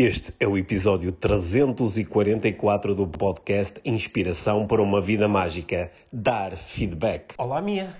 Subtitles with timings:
[0.00, 5.90] Este é o episódio 344 do podcast Inspiração para uma Vida Mágica.
[6.12, 7.34] Dar feedback.
[7.36, 7.92] Olá, Mia.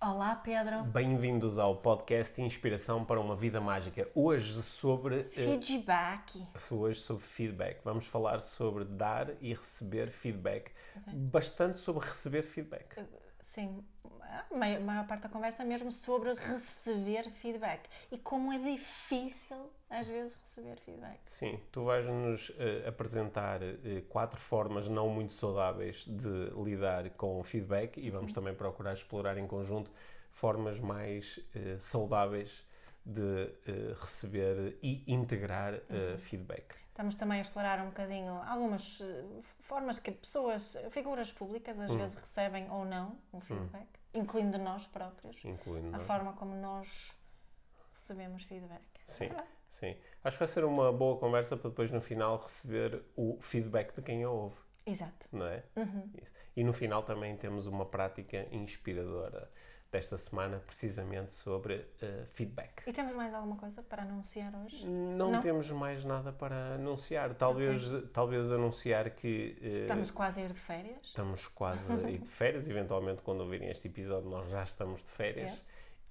[0.00, 0.84] Olá, Pedro.
[0.84, 4.08] Bem-vindos ao podcast Inspiração para uma Vida Mágica.
[4.14, 5.28] Hoje sobre.
[5.36, 6.42] eh, Feedback.
[6.70, 7.80] hoje sobre feedback.
[7.84, 10.70] Vamos falar sobre dar e receber feedback.
[11.12, 12.96] Bastante sobre receber feedback.
[13.42, 13.84] Sim,
[14.50, 17.90] a maior, maior parte da conversa é mesmo sobre receber feedback.
[18.10, 21.20] E como é difícil, às vezes, receber feedback.
[21.24, 27.98] Sim, tu vais-nos eh, apresentar eh, quatro formas não muito saudáveis de lidar com feedback
[27.98, 29.90] e vamos também procurar explorar em conjunto
[30.32, 32.64] formas mais eh, saudáveis
[33.04, 33.54] de
[34.00, 36.74] receber e integrar eh, feedback.
[36.88, 39.00] Estamos também a explorar um bocadinho algumas
[39.60, 45.36] formas que pessoas, figuras públicas, às vezes recebem ou não um feedback, incluindo nós próprios.
[45.44, 46.06] Incluindo A nós.
[46.06, 46.88] forma como nós
[47.92, 48.82] recebemos feedback.
[49.06, 49.28] Sim,
[49.78, 49.96] sim.
[50.24, 54.02] Acho que vai ser uma boa conversa para depois no final receber o feedback de
[54.02, 55.26] quem a ouve, Exato.
[55.32, 55.62] não é?
[56.20, 56.30] Isso.
[56.56, 59.50] E no final também temos uma prática inspiradora
[59.92, 62.82] desta semana, precisamente sobre eh, feedback.
[62.86, 64.84] E temos mais alguma coisa para anunciar hoje?
[64.84, 65.40] Não, Não?
[65.40, 67.34] temos mais nada para anunciar.
[67.34, 67.82] Talvez,
[68.12, 70.98] talvez anunciar que eh, Estamos quase a ir de férias.
[71.06, 72.68] estamos quase a ir de férias.
[72.68, 75.52] Eventualmente, quando ouvirem este episódio, nós já estamos de férias.
[75.52, 75.58] É.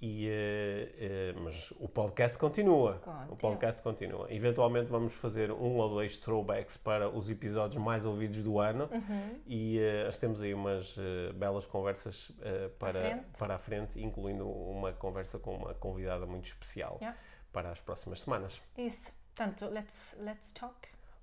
[0.02, 2.96] E, eh, eh, mas o podcast continua.
[3.00, 3.28] Continua.
[3.32, 4.28] O podcast continua.
[4.32, 9.40] Eventualmente vamos fazer um ou dois throwbacks para os episódios mais ouvidos do ano Uhum.
[9.48, 10.96] e nós temos aí umas
[11.36, 12.32] belas conversas
[12.78, 13.26] para, frente.
[13.40, 17.18] para a frente, incluindo uma conversa com uma convidada muito especial Yeah.
[17.54, 18.62] para as próximas semanas.
[18.78, 19.12] Isso.
[19.34, 20.76] Portanto, let's, let's talk.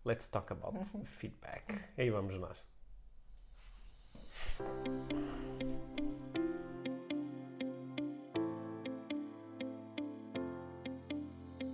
[0.04, 1.04] Let's talk about Uhum.
[1.04, 1.78] feedback.
[1.96, 2.62] Aí vamos nós.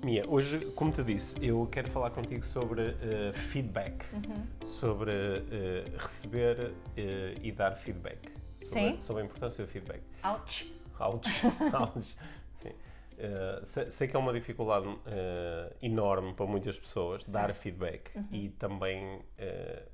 [0.08, 4.66] Mia, hoje, como te disse, eu quero falar contigo sobre eh, feedback, Uhum.
[4.66, 9.00] sobre eh, receber eh, e dar feedback, sobre, Sim.
[9.02, 10.00] sobre a importância do feedback.
[10.24, 10.74] Ouch.
[10.98, 11.28] Ouch,
[11.78, 12.16] ouch.
[12.54, 12.72] Sim.
[13.64, 14.86] Sei, sei que é uma dificuldade
[15.82, 18.28] enorme para muitas pessoas dar feedback Uhum.
[18.32, 19.20] e também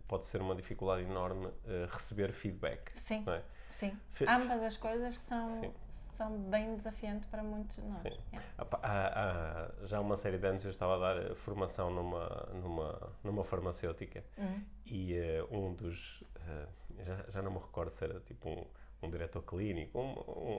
[0.06, 1.48] pode ser uma dificuldade enorme
[1.90, 2.92] receber feedback.
[2.94, 3.24] Sim.
[3.26, 3.42] é?
[3.70, 3.92] Sim.
[4.12, 5.72] Fe- Ambas as coisas são, Sim.
[6.14, 8.00] São bem desafiantes para muitos de nós.
[8.00, 8.10] Sim.
[8.32, 8.48] Yeah.
[8.58, 12.48] Há, há- há já uma série de anos eu estava a dar eh, formação numa,
[12.54, 14.62] numa, numa farmacêutica Uhum.
[14.86, 16.22] e eh, um dos.
[16.46, 16.66] eh,
[17.04, 18.64] já, já não me recordo se era tipo um,
[19.02, 20.12] um diretor clínico, um,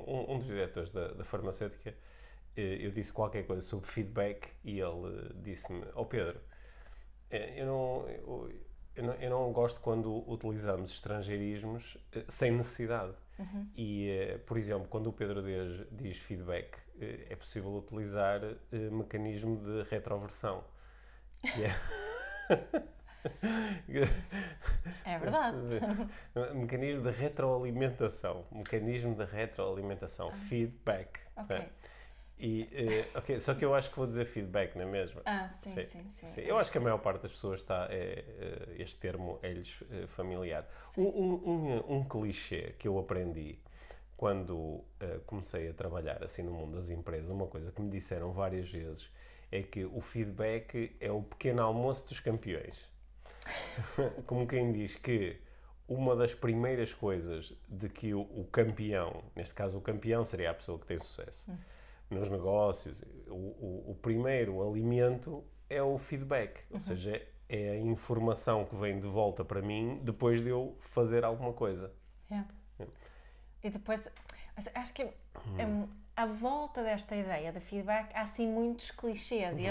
[0.08, 1.96] um, um dos diretores da, da farmacêutica.
[2.58, 6.40] eh, eu disse qualquer coisa sobre feedback e ele disse-me: Ó Pedro,
[7.30, 8.10] eh, eu não.
[8.10, 8.52] Eu,
[8.96, 11.98] eu não, eu não gosto quando utilizamos estrangeirismos
[12.30, 13.14] sem necessidade.
[13.76, 18.90] E, eh, por exemplo, quando o Pedro diz, diz feedback, eh, é possível utilizar eh,
[18.90, 20.64] mecanismo de retroversão.
[21.42, 21.76] Que é-
[25.04, 25.58] É verdade.
[26.54, 28.46] mecanismo de retroalimentação.
[28.52, 30.32] Mecanismo de retroalimentação.
[30.32, 31.20] Feedback.
[31.36, 31.58] Ok.
[31.58, 31.70] né?
[32.38, 35.22] E, eh, ok, só que eu acho que vou dizer feedback, não é mesmo?
[35.26, 36.42] Ah, sim, sim, sim.
[36.42, 37.88] Eu acho que a maior parte das pessoas está.
[37.90, 40.68] É, é, este termo é-lhes é, familiar.
[40.98, 43.58] Um, um, um, clichê que eu aprendi
[44.18, 48.32] quando eh, comecei a trabalhar assim no mundo das empresas, uma coisa que me disseram
[48.32, 49.10] várias vezes
[49.52, 52.90] é que o feedback é o pequeno almoço dos campeões.
[54.26, 55.38] Como quem diz que
[55.88, 60.54] uma das primeiras coisas de que o, o campeão, neste caso o campeão seria a
[60.54, 61.46] pessoa que tem sucesso
[62.10, 68.66] nos negócios, o, o, o primeiro alimento é o feedback, ou seja, é a informação
[68.66, 71.92] que vem de volta para mim depois de eu fazer alguma coisa.
[72.30, 72.48] Yeah.
[73.64, 74.08] E depois,
[74.74, 79.64] acho que hum, à volta desta ideia de feedback há assim muitos clichês e,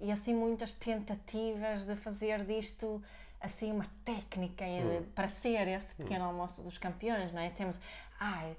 [0.00, 3.02] e assim muitas tentativas de fazer disto
[3.40, 7.50] assim uma técnica eh, para ser este pequeno almoço dos campeões, não é?
[7.50, 7.78] Temos,
[8.18, 8.56] ai,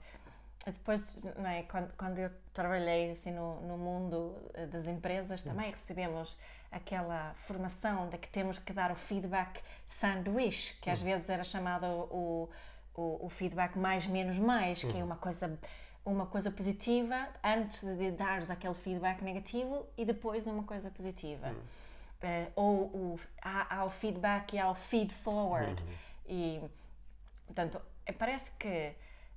[0.72, 5.70] depois, não é, quando, quando eu trabalhei assim no, no mundo eh, das empresas, também
[5.72, 6.38] recebemos
[6.72, 11.85] aquela formação de que temos que dar o feedback sanduíche, que às vezes era chamado
[11.85, 12.50] o,
[12.96, 15.58] o, o feedback mais menos mais, que é uma coisa
[16.03, 21.47] uma coisa positiva antes de dares aquele feedback negativo e depois uma coisa positiva.
[22.22, 25.84] Eh, ou o, há, há o feedback e há o feed forward.
[26.28, 26.61] E,
[27.47, 28.94] portanto, eh, parece que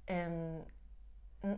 [0.07, 0.63] N-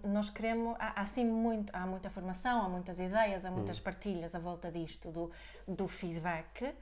[0.05, 4.35] nós queremos há, há assim muito há muita formação há muitas ideias há muitas partilhas
[4.35, 5.31] à volta disto do,
[5.67, 6.75] do feedback.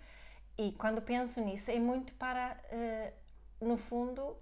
[0.57, 3.13] E quando penso nisso é muito para eh,
[3.61, 4.37] no fundo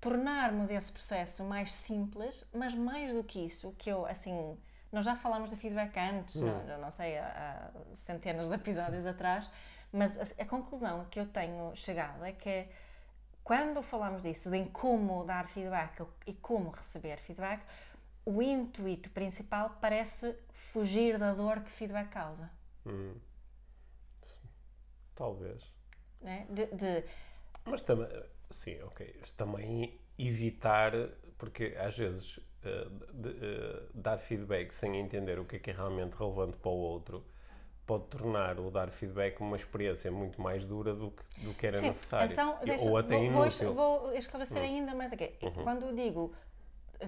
[0.00, 4.56] tornarmos esse processo mais simples mas mais do que isso que eu assim
[4.90, 9.50] nós já falámos de feedback antes, eu não sei, há, há centenas de episódios atrás,
[9.94, 12.66] Mas a, a conclusão que eu tenho chegado é que
[13.44, 17.62] quando falamos disso, de como dar feedback e como receber feedback,
[18.24, 20.34] o intuito principal parece
[20.72, 22.50] fugir da dor que feedback causa.
[22.86, 23.14] Hum.
[25.14, 25.62] Talvez.
[26.22, 26.46] Né?
[26.48, 27.04] De, de,
[27.66, 28.08] Mas também,
[28.50, 29.20] sim, ok.
[29.36, 30.92] Também evitar,
[31.36, 35.74] porque às vezes uh, de, uh, dar feedback sem entender o que é que é
[35.74, 37.24] realmente relevante para o outro
[37.86, 41.78] pode tornar o dar feedback uma experiência muito mais dura do que, do que era
[41.78, 42.32] Sim, necessário.
[42.32, 43.70] Então, deixa, Ou até vou, vou, inútil.
[43.70, 43.74] Hum.
[43.74, 45.34] vou esclarecer ainda mais aqui.
[45.62, 46.34] Quando eu digo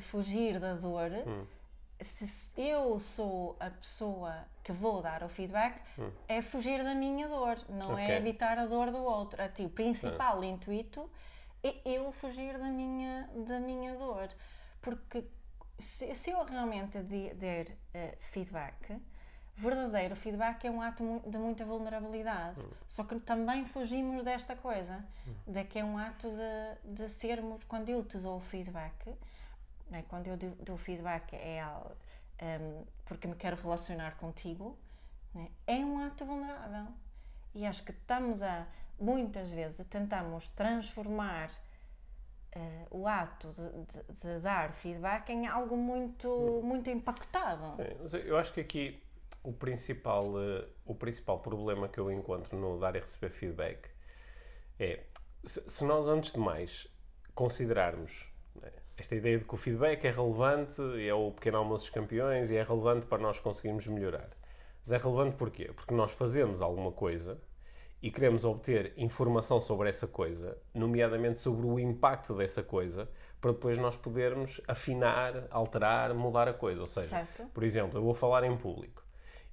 [0.01, 1.47] fugir da dor, Hum.
[2.03, 2.27] se
[2.61, 5.81] eu sou a pessoa que vou dar o feedback,
[6.29, 7.95] é fugir da minha dor, não Hum.
[7.95, 8.05] Ok.
[8.05, 9.41] é evitar a dor do outro.
[9.55, 11.11] Ti, o principal intuito
[11.63, 14.29] é eu fugir da minha, da minha dor.
[14.83, 15.25] Porque
[15.79, 19.01] se, se eu realmente de- der eh, feedback,
[19.57, 22.61] verdadeiro feedback é um ato de muita vulnerabilidade.
[22.87, 25.05] Só que também fugimos desta coisa,
[25.47, 29.15] de que é um ato de, de sermos, quando eu te dou feedback,
[29.91, 31.65] né, quando eu dou feedback é
[32.61, 34.77] hum, porque me quero relacionar contigo,
[35.35, 36.87] né, é um ato vulnerável.
[37.55, 38.67] E acho que estamos a,
[39.01, 41.51] muitas vezes, tentamos transformar
[42.53, 47.75] eh, o ato de, de- de dar feedback em algo muito, muito impactado.
[48.09, 49.03] Sim, eu acho que aqui
[49.43, 53.89] o principal, eh, o principal problema que eu encontro no dar e receber feedback
[54.79, 55.05] é
[55.45, 56.89] se, se nós, antes de mais,
[57.35, 58.29] considerarmos
[58.61, 62.51] né, esta ideia de que o feedback é relevante, é o pequeno almoço dos campeões
[62.51, 64.29] e é relevante para nós conseguirmos melhorar.
[64.81, 65.71] Mas é relevante porquê?
[65.73, 67.41] Porque nós fazemos alguma coisa
[68.03, 73.09] e queremos obter informação sobre essa coisa, nomeadamente sobre o impacto dessa coisa,
[73.41, 76.81] para depois nós podermos afinar, alterar, mudar a coisa.
[76.81, 77.47] Ou seja, Certo.
[77.55, 79.06] por exemplo, eu vou falar em público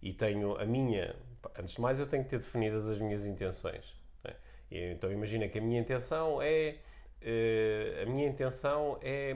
[0.03, 1.15] e tenho a minha.
[1.57, 3.95] Antes de mais, eu tenho que ter definidas as minhas intenções.
[4.23, 4.35] né?
[4.69, 6.75] Então, imagina que a minha intenção é.
[7.21, 9.33] eh, a minha intenção é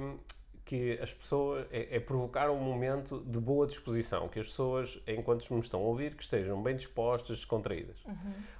[0.65, 1.65] que as pessoas.
[1.71, 5.83] É, é provocar um momento de boa disposição, que as pessoas, enquanto me estão a
[5.83, 7.97] ouvir, que estejam bem dispostas, descontraídas.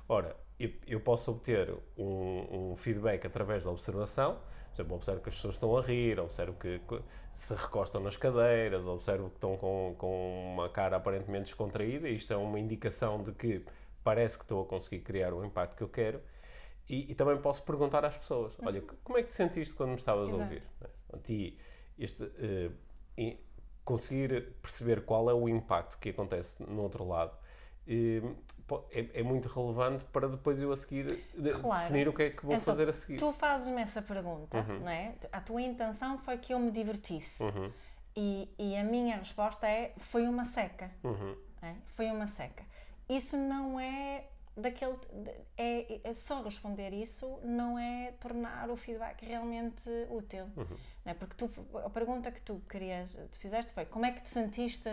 [0.08, 4.40] Ora, eu, eu posso obter um, um feedback através da observação.
[4.78, 6.80] Por exemplo, observo que as pessoas estão a rir, observo que
[7.34, 12.08] se recostam nas cadeiras, observo que estão com, com uma cara aparentemente descontraída.
[12.08, 13.66] Isto é uma indicação de que
[14.04, 16.22] parece que estou a conseguir criar o impacto que eu quero.
[16.88, 19.96] E, e também posso perguntar às pessoas: olha, como é que te sentiste quando me
[19.96, 20.44] estavas a Exato.
[20.44, 20.62] ouvir?
[20.80, 20.88] Né?
[21.08, 21.58] Portanto, E
[21.98, 22.24] este,
[23.18, 23.38] e
[23.84, 27.32] conseguir perceber qual é o impacto que acontece no outro lado
[27.86, 28.36] po-
[28.92, 31.24] é, é muito relevante para depois eu a seguir
[31.62, 31.82] Claro.
[31.84, 33.18] definir o que é que vou Então, fazer a seguir.
[33.18, 34.80] Tu fazes-me essa pergunta, Uhum.
[34.80, 35.14] não é?
[35.32, 37.42] A tua intenção foi que eu me divertisse.
[37.42, 37.72] Uhum.
[38.16, 40.90] E, e a minha resposta é: foi uma seca.
[41.04, 41.36] Uhum.
[41.62, 41.76] é?
[41.96, 42.64] Foi uma seca.
[43.08, 44.26] Isso não é
[44.56, 44.98] daquele.
[45.58, 50.46] É, é só responder isso não é tornar o feedback realmente útil.
[50.58, 50.78] Uhum.
[51.06, 51.14] Não é?
[51.14, 51.50] Porque tu,
[51.86, 54.90] a pergunta que tu querias, te fizeste foi: como é que te sentiste?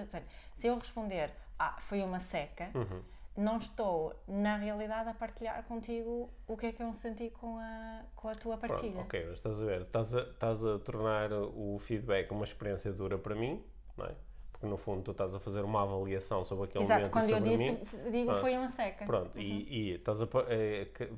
[0.57, 2.71] Se eu responder, ah, foi uma seca.
[2.75, 3.03] Uhum.
[3.37, 8.03] Não estou, na realidade, a partilhar contigo o que é que eu senti com a,
[8.15, 9.01] com a tua Pronto, partilha.
[9.01, 13.19] ok, mas estás a ver, estás a, estás a tornar o feedback uma experiência dura
[13.19, 13.61] para mim,
[13.97, 14.15] não é?
[14.53, 17.33] Porque no fundo tu estás a fazer uma avaliação sobre aquele Exato, momento quando e
[17.33, 18.11] eu disse, mim.
[18.13, 19.05] digo Ah, foi uma seca.
[19.05, 21.13] Pronto, e, e estás a, é, que-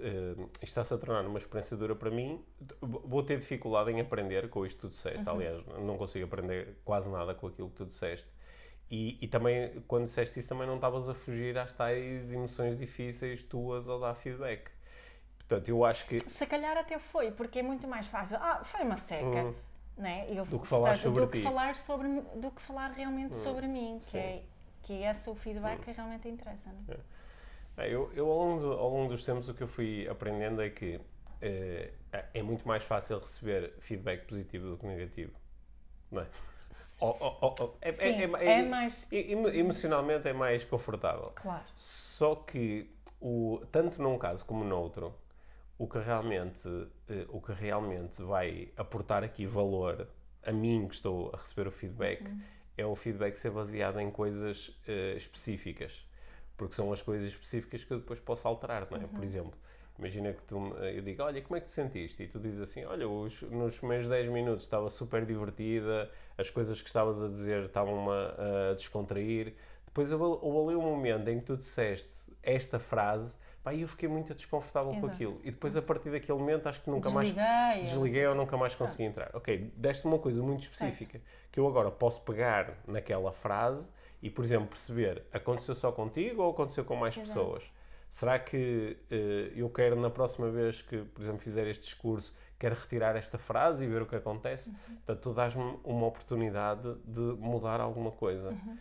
[0.00, 2.42] eh, isto está-se a tornar uma experiência dura para mim.
[2.80, 5.22] Vou ter dificuldade em aprender com isto que tu disseste.
[5.28, 5.34] Uhum.
[5.34, 8.26] Aliás, não consigo aprender quase nada com aquilo que tu disseste.
[8.90, 13.42] E, e também, quando disseste isso, também não estavas a fugir às tais emoções difíceis
[13.42, 14.70] tuas ao dar feedback.
[15.38, 18.36] Portanto, eu acho que Se calhar até foi, porque é muito mais fácil.
[18.40, 19.54] Ah, foi uma seca.
[19.96, 20.30] Né?
[20.30, 20.46] E eu, Hum.
[20.46, 21.44] Do que falar portanto, sobre do que ti.
[21.44, 24.18] falar sobre do que falar realmente sobre mim, que Sim.
[24.18, 24.42] é
[24.84, 26.70] que é esse o feedback que realmente interessa.
[26.70, 26.94] Não?
[26.94, 27.86] é?
[27.86, 30.62] É, Eu, eu ao, longo do- ao longo dos tempos o que eu fui aprendendo
[30.62, 31.00] é que
[31.42, 31.92] eh,
[32.32, 35.32] é muito mais fácil receber feedback positivo do que negativo.
[36.10, 36.26] Não é?
[37.00, 41.32] Oh, oh, oh, oh, é, Sim, é- é- é mais- emo- Emocionalmente é mais confortável.
[41.34, 41.64] Claro.
[41.74, 45.14] Só que, o, tanto num caso como no outro,
[45.78, 46.68] o que, realmente,
[47.08, 50.08] eh, o que realmente vai aportar aqui valor
[50.44, 52.22] a mim que estou a receber o feedback
[52.76, 56.04] é o feedback ser baseado em coisas eh, específicas.
[56.56, 59.06] Porque são as coisas específicas que eu depois posso alterar, não é?
[59.06, 59.54] Por exemplo,
[59.98, 62.22] imagina que tu, me- eu digo, olha, como é que te sentiste?
[62.22, 66.80] E tu dizes assim, olha, os- nos primeiros 10 minutos estava super divertida, as coisas
[66.80, 69.54] que estavas a dizer estavam-me a, a descontrair.
[69.86, 73.88] Depois houve houve ali um momento em que tu disseste esta frase, pá, e eu
[73.88, 75.12] fiquei muito desconfortável com Exato.
[75.12, 75.40] aquilo.
[75.42, 77.82] E depois, a partir daquele momento, acho que nunca mais Desliguei.
[77.84, 79.30] desliguei ou nunca mais consegui entrar.
[79.34, 83.84] Ok, deste uma coisa muito específica que eu agora posso pegar naquela frase
[84.22, 87.28] e, por exemplo, perceber aconteceu só contigo ou aconteceu com mais Exato.
[87.28, 87.64] pessoas.
[88.10, 89.14] Será que uh,
[89.56, 93.84] eu quero, na próxima vez que, por exemplo, fizer este discurso, quero retirar esta frase
[93.84, 94.70] e ver o que acontece?
[94.70, 94.76] Uhum.
[94.96, 98.50] Portanto, tu dás-me uma oportunidade de mudar alguma coisa.
[98.50, 98.78] Uhum.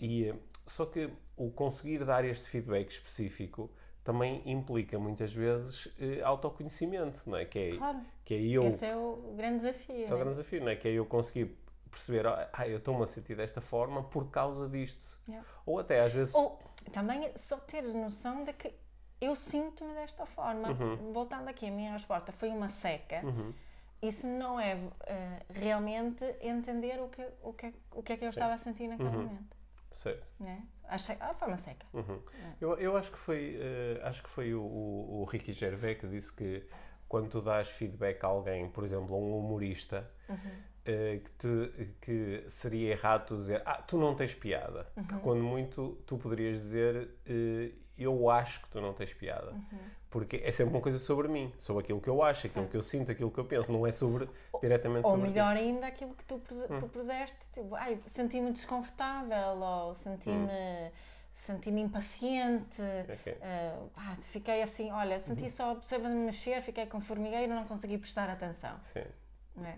[0.00, 3.70] E, uh, só que o conseguir dar este feedback específico
[4.04, 7.46] também implica muitas vezes eh, autoconhecimento, não é?
[7.46, 8.00] Que é, claro.
[8.22, 8.68] que é eu.
[8.68, 10.06] Esse é o grande desafio.
[10.06, 10.76] É o grande desafio, não é?
[10.76, 11.56] Que é eu conseguir
[11.90, 15.18] perceber, ah, eu estou-me a sentir desta forma por causa disto.
[15.26, 15.46] Yeah.
[15.64, 16.34] Ou até às vezes.
[16.34, 16.60] Ou
[16.90, 18.72] também só teres noção de que
[19.20, 20.70] eu sinto-me desta forma.
[20.70, 21.12] Uhum.
[21.12, 23.20] Voltando aqui, a minha resposta foi uma seca.
[23.24, 23.52] Uhum.
[24.02, 24.90] Isso não é uh,
[25.48, 28.38] realmente entender o que, o, que, o que é que eu Sim.
[28.38, 29.22] estava a sentir naquele uhum.
[29.22, 29.56] momento.
[29.92, 30.26] Certo.
[30.38, 30.62] Né?
[30.86, 31.86] Achei, ah, foi uma seca.
[31.92, 32.20] Uhum.
[32.42, 32.52] É.
[32.60, 36.06] Eu, eu acho que foi, uh, acho que foi o, o, o Ricky Gervais que
[36.06, 36.66] disse que
[37.08, 40.36] quando tu dás feedback a alguém, por exemplo, a um humorista, uhum.
[40.36, 41.70] uh, que, tu,
[42.00, 44.86] que seria errado tu dizer, ah, tu não tens piada.
[44.96, 45.04] Uhum.
[45.04, 49.52] Que quando muito tu poderias dizer, uh, eu acho que tu não tens piada.
[49.52, 49.78] Uhum.
[50.10, 52.70] Porque é sempre uma coisa sobre mim, sobre aquilo que eu acho, aquilo Sim.
[52.70, 54.28] que eu sinto, aquilo que eu penso, não é sobre
[54.60, 55.26] diretamente ou sobre.
[55.26, 56.78] Ou melhor ainda, aquilo que tu hum.
[56.78, 60.46] propuseste, tipo, ai, senti-me desconfortável, ou senti-me.
[60.46, 60.90] Hum.
[61.34, 62.80] Senti-me impaciente,
[63.12, 63.34] okay.
[63.34, 65.50] uh, ah, fiquei assim, olha, senti uhum.
[65.50, 68.80] só, perceba me mexer, fiquei com formigueiro, não consegui prestar atenção.
[69.62, 69.76] É?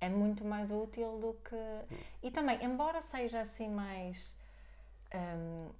[0.00, 1.54] é muito mais útil do que.
[1.54, 1.98] Hum.
[2.22, 4.38] E também, embora seja assim mais.
[5.14, 5.70] Um,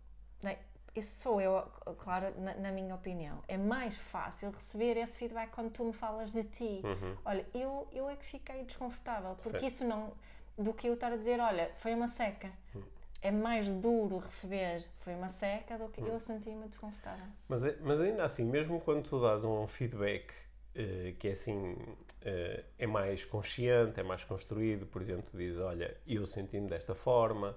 [0.97, 1.63] isso sou eu,
[1.99, 3.43] claro, na, na, minha opinião.
[3.47, 6.81] É mais fácil receber esse feedback quando tu me falas de ti.
[6.83, 7.17] Uhum.
[7.25, 9.67] Olha, eu, eu é que fiquei desconfortável, porque Sim.
[9.67, 10.13] isso não.
[10.57, 12.51] do que eu estar a dizer, olha, foi uma seca.
[12.75, 12.83] Uhum.
[13.23, 16.09] É mais duro receber foi uma seca do que uhum.
[16.09, 17.27] eu senti-me desconfortável.
[17.49, 20.33] Mas, é, mas ainda assim, mesmo quando tu dás um feedback
[20.75, 25.59] uh, que é assim, uh, é mais consciente, é mais construído, por exemplo, tu dizes,
[25.59, 27.57] olha, eu senti-me desta forma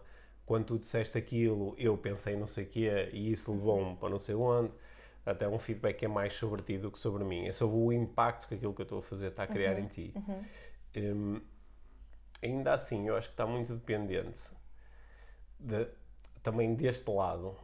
[0.50, 4.18] quando tu disseste aquilo, eu pensei não sei o quê e isso levou-me para não
[4.18, 4.74] sei onde.
[5.24, 7.46] Até um feedback é mais sobre ti do que sobre mim.
[7.46, 9.80] É sobre o impacto que aquilo que eu estou a fazer está a criar uhum,
[9.80, 10.14] em ti.
[10.16, 10.46] Uhum.
[10.98, 11.42] Um,
[12.42, 14.50] ainda assim, eu acho que está muito dependente
[15.60, 15.88] de,
[16.42, 17.56] também deste lado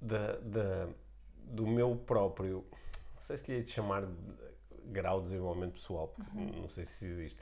[0.00, 0.94] de, de,
[1.44, 2.64] do meu próprio,
[3.14, 4.14] não sei se lhe de chamar de
[4.86, 6.62] grau de desenvolvimento pessoal, porque uhum.
[6.62, 7.38] não sei se existe,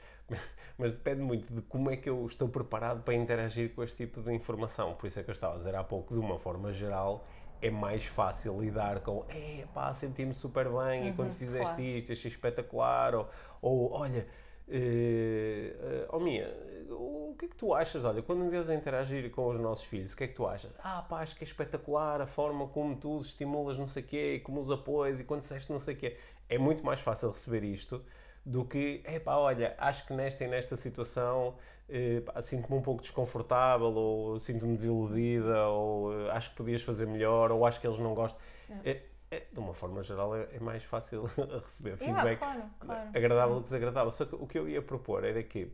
[0.77, 4.21] mas depende muito de como é que eu estou preparado para interagir com este tipo
[4.21, 4.93] de informação.
[4.93, 7.25] Por isso é que eu estava a dizer há pouco, de uma forma geral,
[7.61, 11.81] é mais fácil lidar com é pá, senti-me super bem uhum, e quando fizeste claro.
[11.81, 13.29] isto, achei espetacular, ou,
[13.61, 14.27] ou olha,
[14.69, 16.55] uh, oh Mia,
[16.89, 18.03] o que é que tu achas?
[18.03, 20.47] Olha, quando me vês a interagir com os nossos filhos, o que é que tu
[20.47, 20.71] achas?
[20.83, 24.05] Ah, pá, acho que é espetacular a forma como tu os estimulas, não sei o
[24.05, 26.17] quê, e como os apoias, e quando disseste não sei o quê.
[26.47, 28.03] É muito mais fácil receber isto
[28.45, 31.55] do que, epá, olha, acho que nesta e nesta situação
[31.87, 37.65] eh, sinto-me um pouco desconfortável, ou sinto-me desiludida, ou acho que podias fazer melhor, ou
[37.65, 38.39] acho que eles não gostam.
[38.83, 41.23] É, é, de uma forma geral, é, é mais fácil
[41.63, 43.09] receber feedback claro, claro.
[43.13, 44.11] agradável do que desagradável.
[44.11, 45.71] Só que o que eu ia propor era que.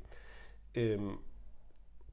[0.77, 1.17] Um,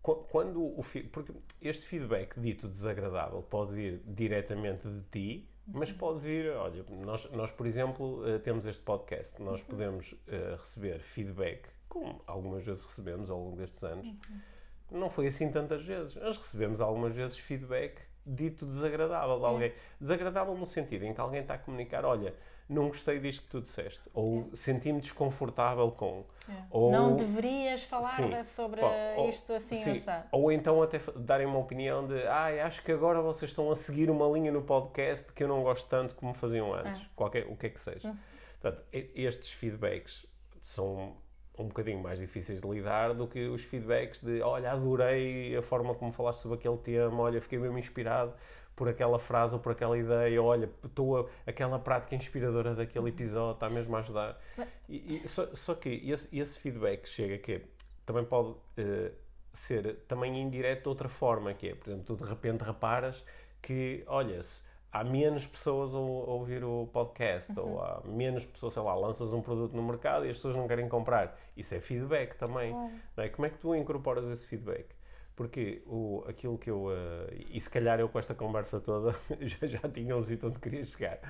[0.03, 6.51] quando o porque este feedback dito desagradável pode vir diretamente de ti mas pode vir,
[6.51, 9.67] olha, nós, nós por exemplo, uh, temos este podcast, nós uhum.
[9.67, 14.07] podemos uh, receber feedback, como algumas vezes recebemos ao longo destes anos.
[14.07, 14.99] Uhum.
[14.99, 19.73] Não foi assim tantas vezes, mas recebemos algumas vezes feedback dito desagradável de alguém.
[20.01, 22.35] Desagradável no sentido em que alguém está a comunicar, olha,
[22.69, 24.57] não gostei disto que tu disseste, ou é.
[24.57, 26.25] senti-me desconfortável com.
[26.49, 26.53] É.
[26.71, 31.59] Ou, não deverias falar sim, sobre ou, isto assim, sim, Ou então até darem uma
[31.59, 35.43] opinião de, ah, acho que agora vocês estão a seguir uma linha no podcast que
[35.45, 37.05] eu não gosto tanto como faziam antes, é.
[37.15, 38.09] qualquer, o que é que seja.
[38.09, 38.17] Hum.
[38.61, 40.25] Portanto, estes feedbacks
[40.61, 41.17] são
[41.59, 45.95] um bocadinho mais difíceis de lidar do que os feedbacks de, olha, adorei a forma
[45.95, 48.33] como falaste sobre aquele tema, olha, fiquei mesmo inspirado
[48.75, 53.69] por aquela frase ou por aquela ideia, olha, estou aquela prática inspiradora daquele episódio está
[53.69, 54.41] mesmo a ajudar.
[54.89, 57.63] E, e só, só, que esse, esse, feedback chega que
[58.07, 59.13] também pode uh,
[59.53, 63.23] ser também indireto de outra forma, que é, por exemplo, tu de repente reparas
[63.61, 64.63] que, olha-se,
[64.93, 67.73] há menos pessoas a, ouvir o podcast, uhum.
[67.73, 70.69] ou há menos pessoas, sei lá, lanças um produto no mercado e as pessoas não
[70.69, 71.39] querem comprar.
[71.57, 72.73] Isso é feedback também.
[72.73, 73.01] Uhum.
[73.17, 73.29] Não é?
[73.29, 74.87] Como é que tu incorporas esse feedback?
[75.35, 76.87] Porque o, aquilo que eu.
[76.87, 80.59] Uh, e se calhar eu com esta conversa toda já, já tinha um sítio onde
[80.59, 81.21] queria chegar.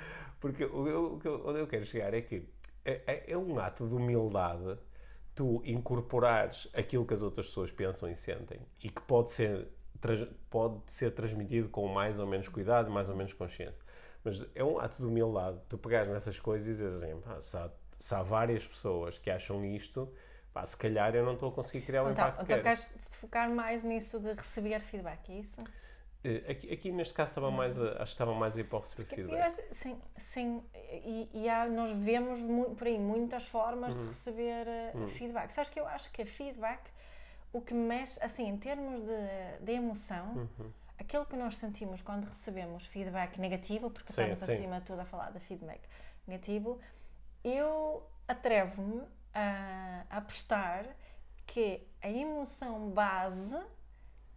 [0.41, 2.49] Porque o, o, onde eu quero chegar é que
[2.85, 4.77] é, é, é um ato de humildade
[5.35, 9.69] tu incorporares aquilo que as outras pessoas pensam e sentem e que pode ser,
[10.51, 13.77] pode ser transmitido com mais ou menos cuidado, mais ou menos consciência.
[14.25, 17.71] Mas é um ato de humildade tu pegares nessas coisas e dizer assim: se há,
[17.99, 20.13] se há várias pessoas que acham isto,
[20.53, 22.87] pá, se calhar eu não estou a conseguir criar o então, impacto então que queres
[23.21, 25.69] focar mais nisso de receber feedback, é isso?
[26.25, 29.53] Eh, Aqui, aqui neste caso estava mais a, acho que estava mais a eu feedback.
[29.73, 33.97] sim, sim, e, e há, nós vemos mu- por aí muitas formas Uhum.
[33.97, 35.51] de receber eh, feedback.
[35.51, 36.81] Sabes que eu acho que feedback,
[37.53, 40.71] o que mexe, assim, em termos de, de emoção, Uhum.
[40.99, 44.53] aquilo que nós sentimos quando recebemos feedback negativo, porque Sim, estamos sim.
[44.53, 45.81] acima de tudo a falar de feedback
[46.27, 46.81] negativo,
[47.45, 49.03] eu atrevo-me
[49.35, 50.87] a, apostar
[51.47, 53.61] que a emoção base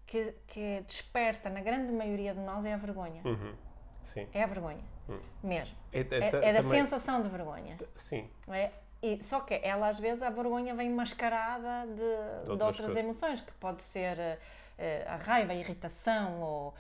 [0.06, 3.22] que, que desperta na grande maioria de nós é a vergonha.
[3.26, 3.56] Uhum.
[4.34, 4.84] É a vergonha.
[5.44, 5.76] Mesmo.
[5.92, 7.78] É, É, ta- é da também- sensação de vergonha.
[7.96, 8.30] Sim.
[8.48, 8.72] É?
[9.08, 11.96] E, só que ela, às vezes, a vergonha vem mascarada de,
[12.46, 12.98] de outras, outras coisas.
[12.98, 14.18] emoções, que pode ser
[14.78, 16.74] eh, a raiva, a irritação, ou...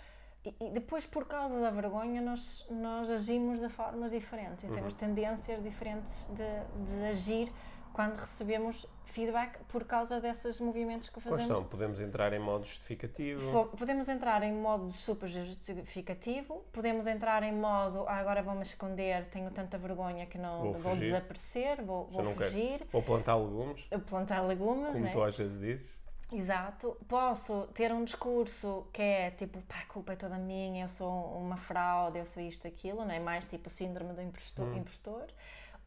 [0.43, 4.75] E, depois, por causa da vergonha, nós, nós agimos de formas diferentes e Uhum.
[4.75, 7.51] temos tendências diferentes de, de agir
[7.95, 11.47] quando recebemos feedback por causa desses movimentos que fazemos.
[11.47, 11.63] são?
[11.63, 13.67] Podemos entrar em modo justificativo.
[13.77, 19.49] Podemos entrar em modo super justificativo, podemos entrar em modo ah, agora vou-me esconder, tenho
[19.49, 21.05] tanta vergonha que não Vou vou, fugir.
[21.05, 22.51] desaparecer, vou, vou não quero.
[22.51, 25.11] fugir, Ou plantar legumes, plantar legumes, como né?
[25.13, 26.05] tu às vezes dizes.
[26.33, 26.97] Exato.
[27.07, 31.37] Posso ter um discurso que é tipo, pá, a culpa é toda minha, eu sou
[31.37, 33.19] uma fraude, eu sou isto, aquilo, né?
[33.19, 34.65] mais tipo síndrome do impostor.
[34.65, 34.75] Hum.
[34.75, 35.27] impostor.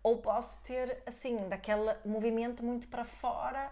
[0.03, 3.71] Ou posso ter, assim, daquele movimento muito para fora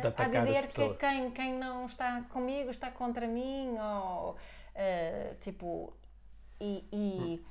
[0.00, 4.36] De a dizer que quem, quem não está comigo está contra mim, ou
[4.74, 5.92] eh, tipo.
[6.60, 7.46] E, e,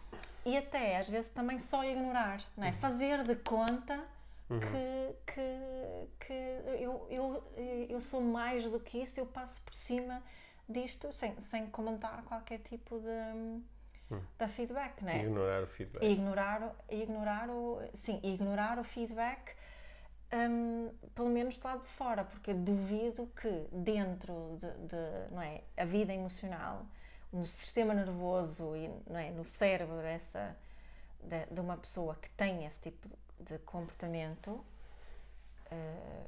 [0.46, 2.72] e até às vezes também só ignorar, não é?
[2.74, 4.00] Fazer de conta
[4.60, 6.34] que, que, que
[6.82, 7.44] eu, eu,
[7.90, 10.22] eu sou mais do que isso, eu passo por cima
[10.68, 13.62] disto sem, sem comentar qualquer tipo de,
[14.40, 15.18] de feedback, não é?
[15.20, 16.04] Ignorar o feedback.
[16.06, 19.56] ignorar, o- ignorar o sim ignorar o feedback
[20.34, 25.62] hum, pelo menos do lado de fora porque duvido que dentro de, de, não é
[25.78, 26.86] a vida emocional
[27.32, 30.56] no sistema nervoso e não é no cérebro essa
[31.24, 34.64] de, de uma pessoa que tem esse tipo de comportamento
[35.72, 36.26] eh,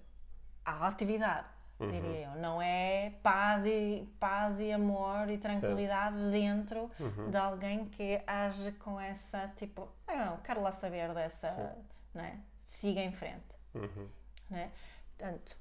[0.65, 1.47] há atividade
[1.79, 6.89] diria eu não é paz e paz e amor e tranquilidade dentro
[7.29, 11.75] de alguém que age com essa tipo ah, não quero lá saber dessa
[12.13, 12.37] não é?
[12.65, 14.07] siga em frente Uhum.
[14.49, 14.69] não é?
[15.17, 15.57] Portanto,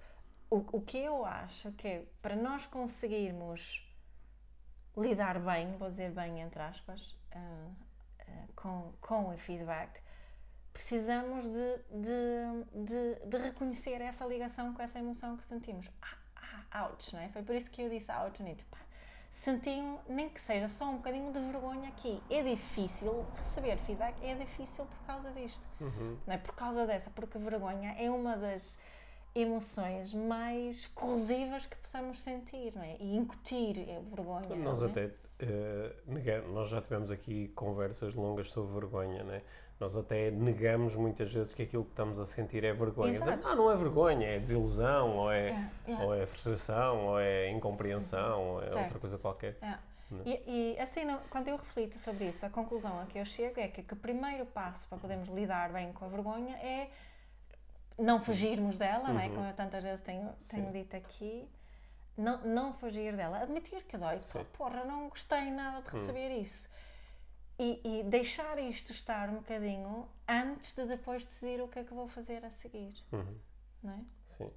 [0.51, 3.89] o, o que eu acho que é para nós conseguirmos
[4.97, 7.69] lidar bem, vou dizer bem entre aspas, ah,
[8.21, 9.99] ah, com, com o feedback,
[10.73, 15.87] precisamos de, de, de, de reconhecer essa ligação com essa emoção que sentimos.
[16.01, 16.17] Ah,
[16.73, 17.29] ah, ouch, não é?
[17.29, 18.65] Foi por isso que eu disse ouch, Anito.
[18.71, 18.79] Pá,
[19.31, 19.71] senti,
[20.09, 22.23] nem que seja só um bocadinho de vergonha aqui.
[22.31, 25.63] É difícil receber feedback, é difícil por causa disto.
[25.81, 26.39] Não é?
[26.39, 28.79] Por causa dessa, porque a vergonha é uma das
[29.35, 32.97] emoções mais corrosivas que possamos sentir, não é?
[33.01, 34.55] E incutir a vergonha.
[34.57, 34.91] Nós não é?
[34.91, 35.11] até
[36.07, 39.43] nega- nós já tivemos aqui conversas longas sobre vergonha, né?
[39.81, 43.15] Nós até negamos muitas vezes que aquilo que estamos a sentir é vergonha.
[43.15, 43.31] Exato.
[43.31, 45.97] Dizemos, não, não é vergonha, é desilusão, ou é, É, é.
[46.05, 48.79] Ou é frustração, ou é incompreensão, ou é Certo.
[48.79, 49.59] outra coisa qualquer.
[49.61, 49.77] É.
[50.27, 53.69] E, e, assim, quando eu reflito sobre isso, a conclusão a que eu chego é
[53.69, 56.91] que, que o primeiro passo para podermos lidar bem com a vergonha é
[57.99, 59.29] não fugirmos dela, não é?
[59.29, 61.49] como eu tantas vezes tenho, tenho dito aqui,
[62.17, 64.45] não, não fugir dela, admitir que dói, Sim.
[64.57, 66.69] porra, não gostei nada de receber isso.
[67.67, 71.95] E, e deixar isto estar um bocadinho antes de depois decidir o que é que
[71.95, 73.39] vou fazer a seguir, Uhum.
[73.83, 74.01] não é?
[74.37, 74.51] Sim.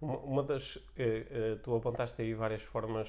[0.00, 0.78] Uma, uma das.
[0.96, 3.08] eh, eh, tu apontaste aí várias formas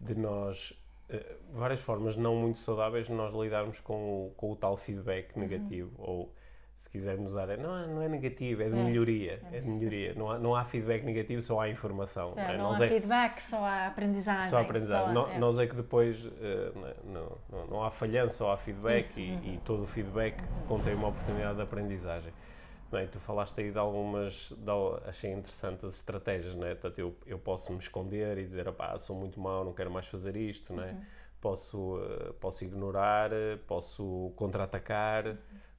[0.00, 0.74] de nós.
[1.08, 5.36] eh, várias formas não muito saudáveis de nós lidarmos com o, com o tal feedback
[5.36, 5.42] Uhum.
[5.42, 5.94] negativo.
[5.98, 6.34] Ou,
[6.76, 8.84] se quisermos usar, é, não, é- não é negativo, é de É.
[8.84, 9.40] melhoria.
[9.50, 10.14] É de melhoria.
[10.14, 12.34] Não há, não há feedback negativo, só há informação.
[12.36, 12.58] É, é?
[12.58, 14.50] não há é- feedback, só há aprendizagem.
[14.50, 15.38] só só há- Nó- é.
[15.38, 16.72] Nós é que depois eh,
[17.04, 19.54] não, não, não há falhança, só há feedback Isso, e, uhum.
[19.54, 20.36] e todo o feedback
[20.68, 22.32] contém uma oportunidade de aprendizagem.
[22.92, 26.74] Bem, tu falaste aí de algumas, de, achei interessantes as estratégias, né?
[26.74, 30.06] Portanto, eu, eu posso me esconder e dizer, opá, sou muito mau, não quero mais
[30.06, 30.92] fazer isto, né?
[30.92, 31.00] Uhum.
[31.40, 33.30] Posso, eh, posso ignorar,
[33.66, 35.36] posso contra-atacar,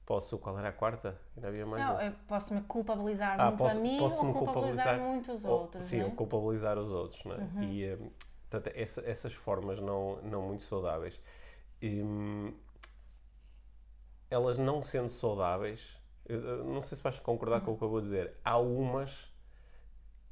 [0.08, 1.20] posso, qual era a quarta?
[1.36, 4.84] Ainda havia mais Não, eu posso-me culpabilizar Ah, muito posso- a mim posso-me ou culpabilizar,
[4.86, 5.84] culpabilizar- muito os Ou- outros.
[5.84, 6.08] Sim, não é?
[6.08, 7.38] ou culpabilizar os outros, não é?
[7.38, 7.62] Uhum.
[7.62, 7.98] E, eh,
[8.48, 11.20] portanto, essa- essas formas não, não muito saudáveis,
[11.82, 12.54] hum,
[14.30, 15.80] elas não sendo saudáveis,
[16.26, 17.64] eu- eu não sei se vais concordar Uhum.
[17.66, 19.30] com o que eu vou dizer, há umas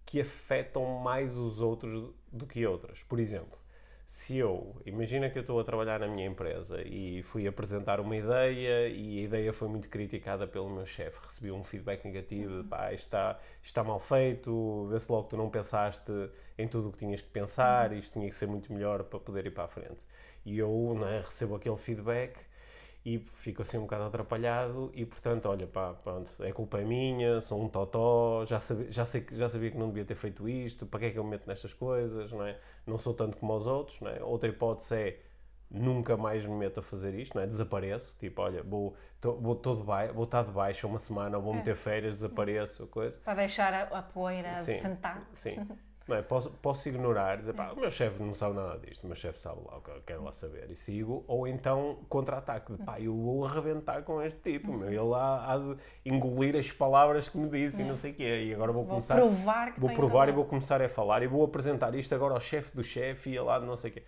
[0.06, 3.02] que afetam mais os outros do que outras.
[3.02, 3.58] Por exemplo,
[4.06, 8.16] se eu, imagina que eu estou a trabalhar na minha empresa e fui apresentar uma
[8.16, 12.68] ideia e a ideia foi muito criticada pelo meu chefe, recebi um feedback negativo, de,
[12.68, 16.12] pá, isto está, está mal feito, vê-se logo que tu não pensaste
[16.56, 19.46] em tudo o que tinhas que pensar, isto tinha que ser muito melhor para poder
[19.46, 19.98] ir para a frente.
[20.44, 22.38] E eu né, recebo aquele feedback
[23.04, 27.62] e fico assim um bocado atrapalhado e portanto, olha, pá, pronto, é culpa minha, sou
[27.62, 31.06] um totó, já já, sei, já sabia que não devia ter feito isto, para que
[31.06, 32.58] é que eu me meto nestas coisas, não é?
[32.86, 34.22] Não sou tanto como os outros, não é?
[34.22, 35.20] Outra hipótese é
[35.70, 37.46] nunca mais me meto a fazer isto, não é?
[37.46, 41.36] Desapareço, tipo, olha, vou, tô, vou, tô de ba vou estar de baixo uma semana,
[41.36, 41.56] ou vou é.
[41.56, 43.16] meter férias, desapareço, coisa.
[43.24, 45.28] Para deixar a, a poeira sim, sentar.
[45.32, 45.56] Sim.
[46.06, 46.22] Não é?
[46.22, 49.40] posso, posso ignorar, dizer, pá, o meu chefe não sabe nada disto, o meu chefe
[49.40, 53.00] sabe lá o que eu quero lá saber e sigo, ou então contra-ataque, de pá,
[53.00, 57.36] eu vou arrebentar com este tipo, meu, ele há, há de engolir as palavras que
[57.36, 59.16] me disse e não sei o quê, e agora vou, vou começar...
[59.16, 62.40] Provar que vou provar e vou começar a falar e vou apresentar isto agora ao
[62.40, 64.02] chefe do chefe e lá de não sei o quê.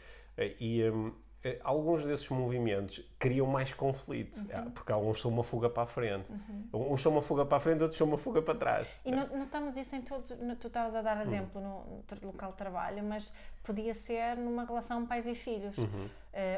[0.61, 1.13] E, um,
[1.62, 4.46] alguns desses movimentos criam mais conflito, uhum.
[4.53, 6.27] Ah, porque alguns são uma fuga para a frente.
[6.31, 6.92] Uhum.
[6.92, 8.88] Uns são uma fuga para a frente, outros são uma fuga para trás.
[9.05, 10.37] E notamos isso em todos.
[10.61, 11.22] Tu estavas a dar uhum.
[11.22, 12.03] exemplo uhum.
[12.22, 15.87] no, local de trabalho, mas podia ser numa relação pais e filhos, uh,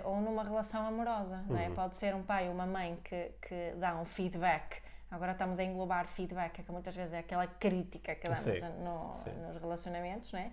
[0.04, 1.44] ou numa relação amorosa.
[1.48, 1.68] Não é?
[1.68, 1.74] Uhum.
[1.74, 4.80] Pode ser um pai ou uma mãe que, que dá um feedback.
[5.10, 8.44] Agora estamos a englobar feedback, que muitas vezes é aquela crítica que damos
[8.78, 9.08] no,
[9.48, 10.52] nos relacionamentos, não é?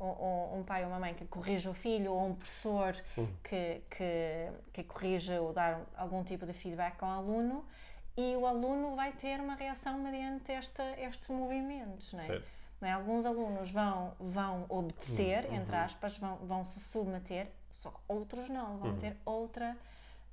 [0.00, 3.28] Um, um, pai ou uma mãe que corrija o filho ou um professor uhum.
[3.42, 7.64] que, que, que corrija ou dar algum tipo de feedback ao aluno
[8.16, 12.42] e o aluno vai ter uma reação mediante esta, estes movimentos, não é?
[12.80, 12.92] Não é?
[12.92, 15.56] Alguns alunos vão, vão obedecer, uhum.
[15.56, 18.98] entre aspas, vão, vão se submeter, só que outros não, vão uhum.
[18.98, 19.76] ter outra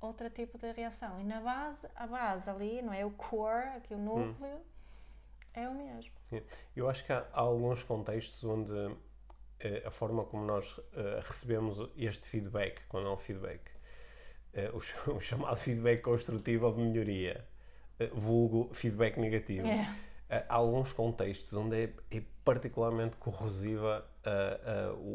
[0.00, 1.18] outro tipo de reação.
[1.20, 3.06] E na base, a base ali, não é?
[3.06, 4.60] O core, aqui o núcleo,
[5.54, 6.12] é o mesmo.
[6.76, 8.94] Eu acho que há alguns contextos onde
[9.84, 13.60] a forma como nós eh, recebemos este feedback, quando é um feedback,
[14.52, 17.46] eh, o, chamado feedback construtivo ou de melhoria,
[18.12, 19.66] vulgo feedback negativo.
[19.66, 19.96] Yeah.
[20.48, 24.04] Há alguns contextos onde é, é particularmente corrosiva,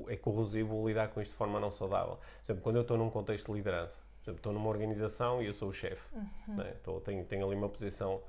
[0.07, 2.15] é corrosivo lidar com isto de forma não saudável.
[2.15, 5.47] Por exemplo, quando eu estou num contexto de liderança, por exemplo, estou numa organização e
[5.47, 6.55] eu sou o chefe, uhum.
[6.55, 6.73] né?
[7.03, 8.21] tenho, tenho ali uma posição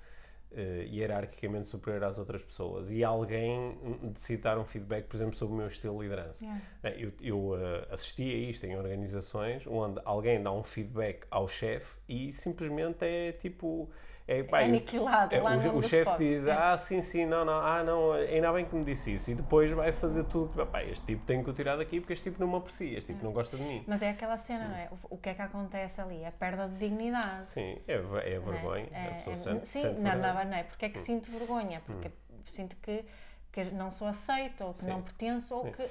[0.52, 3.78] uh, hierarquicamente superior às outras pessoas e alguém
[4.12, 6.44] decide dar um feedback, por exemplo, sobre o meu estilo de liderança.
[6.44, 6.62] Yeah.
[6.82, 11.48] Uh, eu, eu uh, assisti a isto em organizações onde alguém dá um feedback ao
[11.48, 13.90] chefe e simplesmente é tipo
[14.30, 16.52] é, pá, aniquilado é, lá o, o chefe diz, é.
[16.52, 19.28] ah, sim, sim, não, não, ah, não, ainda bem que me disse isso.
[19.32, 20.64] E depois vai fazer tudo.
[20.66, 23.12] Pá, este tipo tem que o tirar daqui porque este tipo não me aprecia, este
[23.12, 23.82] tipo não gosta de mim.
[23.88, 24.88] Mas é aquela cena, não é?
[24.92, 26.24] O, o que é que acontece ali?
[26.24, 27.42] A perda de dignidade.
[27.42, 28.88] Sim, é, é a vergonha.
[28.92, 30.62] É, a pessoa é, sente, sim, sente não, não, não é?
[30.62, 31.04] Porque é que hum.
[31.04, 31.82] sinto vergonha?
[31.84, 32.38] Porque hum.
[32.46, 33.04] sinto que
[33.52, 34.86] que não sou aceito, ou que Sim.
[34.86, 35.72] não pertenço, ou Sim.
[35.72, 35.82] que,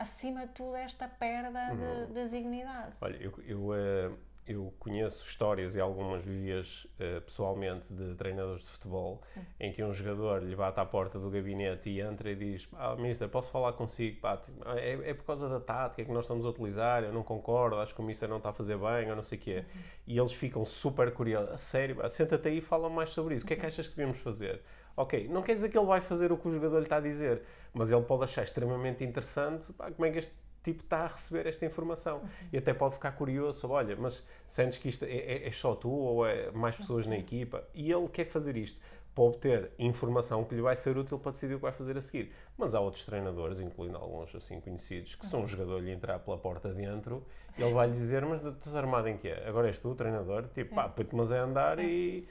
[0.00, 2.92] acima de tudo, esta perda de, de, dignidade.
[3.00, 8.68] Olha, eu, eu uh, eu conheço histórias e algumas vivias uh, pessoalmente de treinadores de
[8.68, 9.42] futebol uhum.
[9.58, 12.94] em que um jogador lhe bate à porta do gabinete e entra e diz ah,
[12.96, 14.20] Mister, posso falar consigo?
[14.20, 17.12] Pá, tipo, ah, é, é, por causa da tática que nós estamos a utilizar, eu
[17.12, 19.40] não concordo, acho que o Mister não está a fazer bem, ou não sei o
[19.40, 19.64] quê.
[19.74, 19.80] Uhum.
[20.06, 21.50] E eles ficam super curiosos.
[21.52, 23.44] A sério, senta-te aí e fala mais sobre isso.
[23.44, 24.62] O que é que achas que devemos fazer?
[24.96, 27.00] Ok, não quer dizer que ele vai fazer o que o jogador lhe está a
[27.00, 31.06] dizer, mas ele pode achar extremamente interessante pá, como é que este tipo está a
[31.06, 32.18] receber esta informação.
[32.18, 32.28] Uhum.
[32.52, 35.74] E até pode ficar curioso sobre, olha, mas sentes que isto é, é, é, só
[35.76, 37.62] tu ou é mais pessoas na equipa?
[37.72, 38.80] E ele quer fazer isto
[39.14, 42.00] para obter informação que lhe vai ser útil para decidir o que vai fazer a
[42.00, 42.32] seguir.
[42.58, 46.36] Mas há outros treinadores, incluindo alguns assim conhecidos, que são um jogador lhe entrar pela
[46.36, 47.24] porta dentro
[47.56, 49.36] ele vai lhe dizer, mas estás armado em quê?
[49.46, 50.48] Agora és tu o treinador?
[50.54, 52.26] Tipo, pá, põe-te mas é andar e...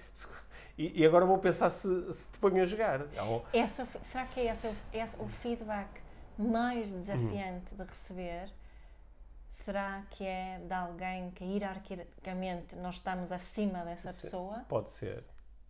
[0.76, 3.02] E, agora vou pensar se, se te ponho a jogar.
[3.54, 4.58] Essa, será que é
[4.92, 5.88] essa o feedback
[6.38, 8.52] mais desafiante de receber
[9.64, 14.66] será que é de alguém que hierarquicamente nós estamos acima dessa pessoa?
[14.68, 15.24] Pode ser.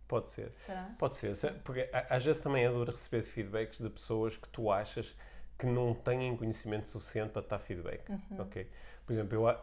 [0.08, 0.52] Pode ser.
[0.52, 0.94] Será?
[0.98, 1.34] Pode ser.
[1.62, 5.14] Porque às vezes também é duro receber feedbacks de pessoas que tu achas
[5.58, 8.08] que não têm conhecimento suficiente para te dar feedback.
[8.08, 8.40] Uhum.
[8.40, 8.70] Ok?
[9.06, 9.58] Por exemplo, eu.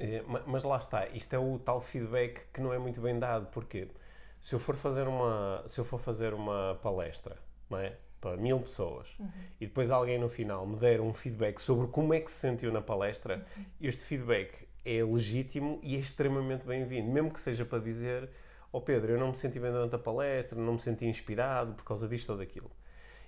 [0.00, 3.46] Eh, mas lá está, isto é o tal feedback que não é muito bem dado,
[3.46, 3.88] porque
[4.40, 7.36] se eu for fazer uma, se eu for fazer uma palestra,
[7.68, 7.96] não é?
[8.20, 9.28] Para mil pessoas uhum.
[9.60, 12.72] e depois alguém no final me der um feedback sobre como é que se sentiu
[12.72, 13.64] na palestra, uhum.
[13.80, 18.28] este feedback é legítimo e é extremamente bem-vindo, mesmo que seja para dizer
[18.72, 21.74] ó oh Pedro, eu não me senti bem durante a palestra, não me senti inspirado
[21.74, 22.70] por causa disto ou daquilo.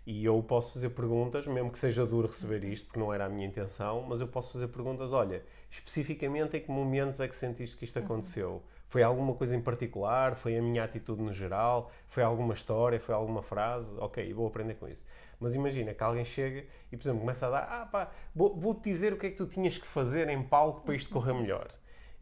[0.07, 3.29] E eu posso fazer perguntas, mesmo que seja duro receber isto, porque não era a
[3.29, 7.77] minha intenção, mas eu posso fazer perguntas, olha, especificamente em que momentos é que sentiste
[7.77, 8.61] que isto uhum.
[8.91, 10.35] Foi alguma coisa em particular?
[10.35, 11.93] Foi a minha atitude no geral?
[12.09, 12.99] Foi alguma história?
[13.01, 13.95] Foi alguma frase?
[13.99, 15.07] Ok, vou aprender com isso.
[15.39, 19.13] Mas imagina que alguém chega e, por exemplo, começa a dar: ah pá, vou-te dizer
[19.13, 21.69] o que é que tu tinhas que fazer em palco para isto correr melhor.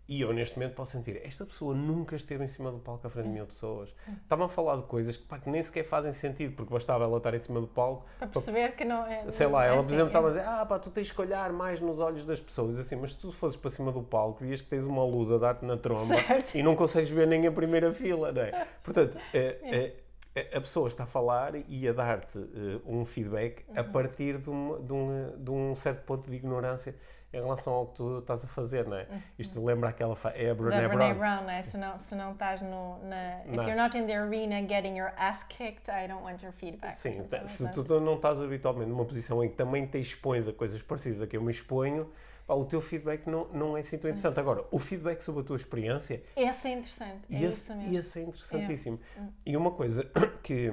[0.09, 3.11] E eu, neste momento, posso sentir, esta pessoa nunca esteve em cima do palco à
[3.11, 3.94] frente de mil pessoas.
[4.23, 7.18] Estava a falar de coisas que, pá, que nem sequer fazem sentido, porque bastava ela
[7.18, 8.07] estar em cima do palco...
[8.18, 9.31] Para perceber para, que não é...
[9.31, 11.53] Sei lá, é ela, por exemplo, estava a dizer, ah, pá, tu tens que olhar
[11.53, 12.79] mais nos olhos das pessoas.
[12.79, 15.37] Assim, mas se tu fosses para cima do palco, vias que tens uma luz a
[15.37, 16.57] dar-te na tromba certo.
[16.57, 18.66] e não consegues ver nem a primeira fila, não é?
[18.83, 19.94] Portanto, é,
[20.35, 23.79] é, a pessoa está a falar e a dar-te uh, um feedback uhum.
[23.79, 26.94] a partir de um, de, um, de um certo ponto de ignorância
[27.33, 29.07] em relação ao que tu estás a fazer, não é?
[29.11, 29.23] Uhum.
[29.38, 30.17] Isto lembra aquela.
[30.35, 31.14] É a Brené Brown.
[31.14, 31.62] Brown, não é?
[31.62, 32.99] Se não, se não estás no.
[33.05, 36.53] Na, if you're not in the arena getting your ass kicked, I don't want your
[36.53, 36.95] feedback.
[36.97, 40.81] Sim, se tu não estás habitualmente numa posição em que também te expões a coisas
[40.81, 42.11] parecidas a que eu me exponho,
[42.47, 44.37] pá, o teu feedback não, não é assim tão interessante.
[44.37, 44.41] Uhum.
[44.41, 46.23] Agora, o feedback sobre a tua experiência.
[46.35, 47.21] Esse é interessante.
[47.31, 47.99] É esse, isso mesmo.
[47.99, 49.01] Esse é interessantíssimo.
[49.14, 49.33] Yeah.
[49.45, 50.11] E uma coisa
[50.43, 50.73] que,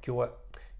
[0.00, 0.22] que eu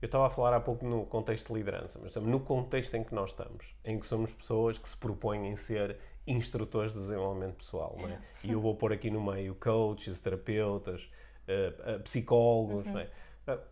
[0.00, 3.14] eu estava a falar há pouco no contexto de liderança, mas no contexto em que
[3.14, 8.08] nós estamos, em que somos pessoas que se propõem ser instrutores de desenvolvimento pessoal, não
[8.08, 8.18] é?
[8.42, 11.10] E eu vou pôr aqui no meio coaches, terapeutas,
[11.46, 12.92] uh, psicólogos, uhum.
[12.92, 13.10] não é?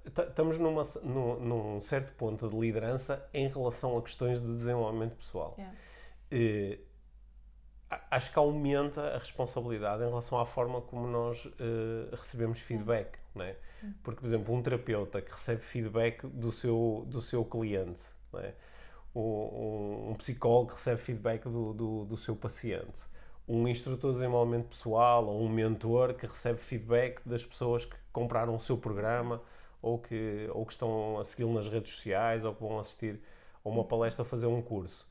[0.04, 5.56] Estamos numa, num, num, certo ponto de liderança em relação a questões de desenvolvimento pessoal.
[6.32, 6.78] Uh,
[8.10, 11.48] acho que aumenta a responsabilidade em relação à forma como nós
[12.12, 13.56] recebemos feedback, não é?
[14.02, 18.02] Porque, por exemplo, um terapeuta que recebe feedback do seu, do seu cliente,
[18.34, 18.52] é?
[19.14, 23.00] um, um, psicólogo que recebe feedback do, do, do, seu paciente,
[23.46, 28.54] um instrutor de desenvolvimento pessoal ou um mentor que recebe feedback das pessoas que compraram
[28.54, 29.40] o seu programa
[29.80, 33.20] ou que, ou que estão a segui-lo nas redes sociais ou que vão assistir
[33.64, 35.08] a uma palestra fazer um curso.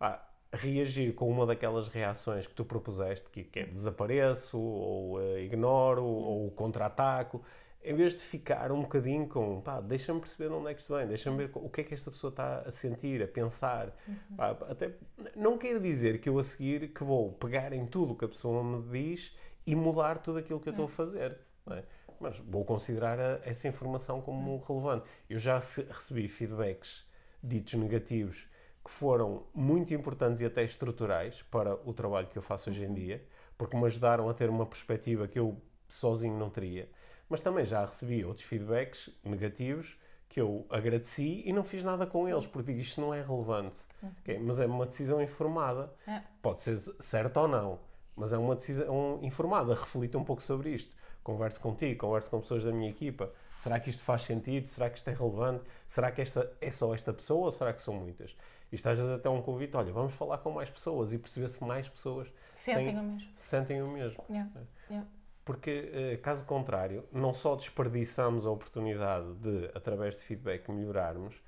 [0.00, 0.22] Ah,
[0.56, 6.04] reagir com uma daquelas reações que tu propuseste, que, que é desapareço, ou uh, ignoro,
[6.04, 7.42] ou contra-ataco,
[7.86, 11.06] em vez de ficar um bocadinho com, pá, deixa-me perceber onde é que isto vem,
[11.06, 13.94] deixa-me ver o que é que esta pessoa está a sentir, a pensar.
[14.08, 14.36] Uhum.
[14.36, 14.90] Pá, até,
[15.36, 18.28] não quer dizer que eu a seguir que vou pegar em tudo o que a
[18.28, 21.38] pessoa me diz e mudar tudo aquilo que eu estou a fazer.
[21.70, 21.84] É?
[22.18, 25.06] Mas vou considerar a, essa informação como relevante.
[25.30, 27.06] Eu já recebi feedbacks
[27.40, 28.48] ditos negativos
[28.86, 32.94] que foram muito importantes e até estruturais para o trabalho que eu faço hoje em
[32.94, 33.22] dia,
[33.58, 36.88] porque me ajudaram a ter uma perspectiva que eu sozinho não teria
[37.28, 42.28] mas também já recebi outros feedbacks negativos que eu agradeci e não fiz nada com
[42.28, 43.78] eles, porque digo isto não é relevante.
[44.02, 44.10] Uhum.
[44.20, 44.38] Okay?
[44.38, 45.92] Mas é uma decisão informada.
[46.06, 46.20] É.
[46.42, 47.78] Pode ser certa ou não,
[48.16, 49.74] mas é uma decisão informada.
[49.74, 50.94] Reflita um pouco sobre isto.
[51.22, 53.32] Converse contigo, converse com pessoas da minha equipa.
[53.58, 54.66] Será que isto faz sentido?
[54.66, 55.64] Será que isto é relevante?
[55.86, 58.36] Será que esta é só esta pessoa ou será que são muitas?
[58.72, 61.48] Isto às vezes até é um convite, olha, vamos falar com mais pessoas e perceber
[61.48, 63.28] se mais pessoas sentem têm, o mesmo.
[63.36, 64.24] Sentem o mesmo.
[64.28, 64.50] Yeah.
[64.90, 65.08] Yeah.
[65.44, 71.40] Porque, eh, caso contrário, não só desperdiçamos a oportunidade de, através de feedback, melhorarmos,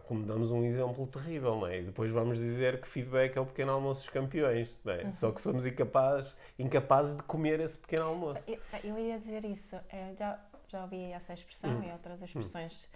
[0.00, 1.80] como damos um exemplo terrível, não é?
[1.80, 5.04] E depois vamos dizer que feedback é o pequeno almoço dos campeões, não é?
[5.04, 5.12] Uhum.
[5.12, 8.44] Só que somos incapazes, incapazes de comer esse pequeno almoço.
[8.46, 11.88] Eu, eu ia dizer isso, eu já, já ouvi essa expressão uhum.
[11.88, 12.92] e outras expressões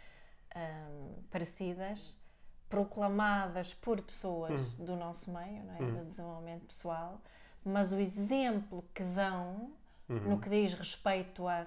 [0.55, 0.62] uhum.
[0.62, 2.21] um, parecidas,
[2.71, 4.85] proclamadas por pessoas uhum.
[4.87, 5.79] do nosso meio, não é?
[5.81, 5.95] Uhum.
[5.97, 7.21] Do desenvolvimento pessoal,
[7.65, 9.73] mas o exemplo que dão
[10.09, 10.31] uhum.
[10.31, 11.67] no que diz respeito à,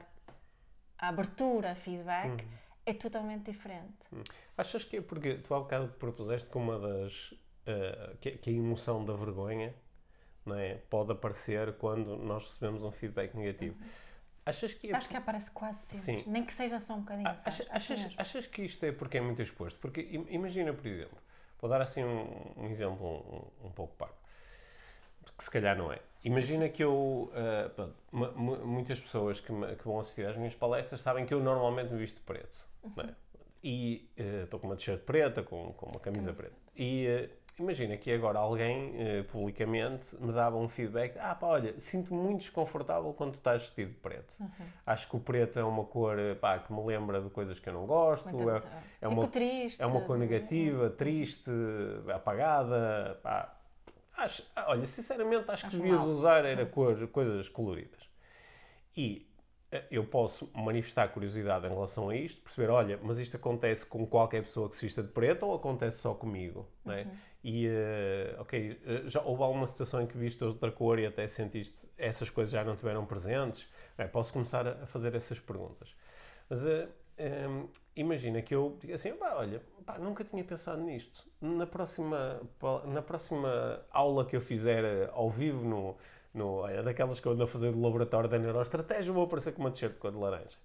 [0.98, 2.50] à abertura a feedback, uhum.
[2.86, 3.94] é totalmente diferente.
[4.12, 4.24] Uhum.
[4.58, 7.32] Achas que é porque tu há bocado propuseste que uma das.
[7.66, 9.74] Uh, que, que, a emoção da vergonha
[10.46, 13.78] não é, pode aparecer quando nós recebemos um feedback negativo.
[13.80, 13.88] Uhum.
[14.46, 16.30] Achas que é Acho que aparece quase sempre, Sim.
[16.30, 17.30] nem que seja só um bocadinho.
[17.30, 19.80] Achas, achas, achas, que isto é porque é muito exposto?
[19.80, 21.18] Porque imagina, por exemplo,
[21.62, 24.16] vou dar assim um, um exemplo um, um pouco parvo,
[25.38, 26.00] que se calhar não é.
[26.24, 27.32] Imagina que eu.
[27.34, 31.92] Uh, muitas pessoas que, me, que, vão assistir às minhas palestras sabem que eu normalmente
[31.92, 32.66] me visto preto.
[32.84, 32.94] Uhum.
[33.04, 33.16] É?
[33.64, 36.36] E uh, estou com uma t-shirt preta, com, com uma camisa uhum.
[36.36, 36.56] preta.
[36.76, 38.94] E uh, imagina que agora alguém
[39.32, 43.92] publicamente me dava um feedback: ah, pá, olha, sinto-me muito desconfortável quando tu estás vestido
[43.92, 44.36] de preto.
[44.40, 44.50] Uhum.
[44.86, 47.74] Acho que o preto é uma cor pá, que me lembra de coisas que eu
[47.74, 48.30] não gosto.
[48.30, 48.64] é,
[49.02, 49.82] é, uma, triste.
[49.82, 51.52] É uma cor negativa, triste,
[52.14, 53.20] apagada.
[53.22, 53.58] Pá,
[54.16, 58.02] Acho, olha, sinceramente, acho, acho que devias usar era cor, coisas coloridas.
[58.96, 59.28] E
[59.72, 64.06] eh, eu posso manifestar curiosidade em relação a isto, perceber, olha, mas isto acontece com
[64.06, 66.70] qualquer pessoa que se vista de preto ou acontece só comigo?
[66.86, 67.12] Uhum.
[67.44, 71.28] E, uh, ok, eh, já houve alguma situação em que viste outra cor e até
[71.28, 73.68] sentiste essas coisas já não tiveram presentes?
[73.98, 75.94] É, posso começar a fazer essas perguntas.
[76.50, 76.88] Mas uh,
[77.50, 81.26] um, imagina que eu diga assim, olha, pá, nunca tinha pensado nisto.
[81.42, 82.42] Na próxima,
[82.86, 85.98] na próxima aula que eu fizer ao vivo no,
[86.34, 89.62] no, é daquelas que eu ando a fazer do laboratório da neuroestratégia, vou aparecer com
[89.62, 90.58] uma t-shirt de cor de laranja.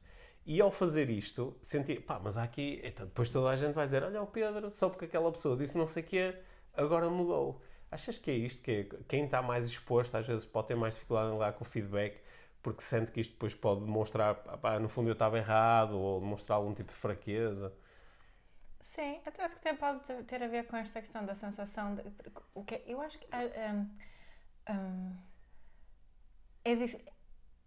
[0.46, 3.84] E ao fazer isto, senti, pá, mas há aqui, então, depois toda a gente vai
[3.84, 6.34] dizer, olha o Pedro, só porque aquela pessoa disse não sei o quê,
[6.78, 7.60] agora mudou.
[7.90, 8.62] Achas que é isto?
[8.62, 11.64] Que é, quem está mais exposto às vezes pode ter mais dificuldade em lidar com
[11.64, 12.20] o feedback
[12.62, 16.56] porque sente que isto depois pode demonstrar, pá, no fundo eu estava errado ou demonstrar
[16.56, 17.72] algum tipo de fraqueza?
[18.80, 22.02] Sim, até acho que até pode ter a ver com esta questão da sensação de,
[22.54, 23.90] o que eu acho que um,
[24.72, 25.16] um,
[26.64, 26.72] é,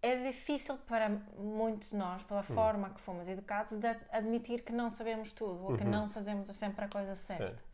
[0.02, 2.54] é difícil para muitos de nós, pela uhum.
[2.54, 5.90] forma que fomos educados, de admitir que não sabemos tudo ou que uhum.
[5.90, 7.50] não fazemos sempre a coisa certa.
[7.50, 7.71] Sim.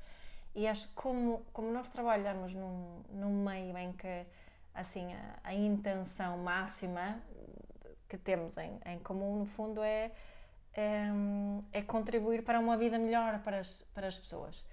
[0.59, 4.27] E acho que como, como nós trabalhamos num, num meio em que
[4.75, 7.23] assim, a, a intenção máxima
[8.09, 10.11] que temos em, em comum, no fundo, é,
[10.75, 11.07] é,
[11.71, 14.65] é, contribuir para uma vida melhor para as, para as pessoas.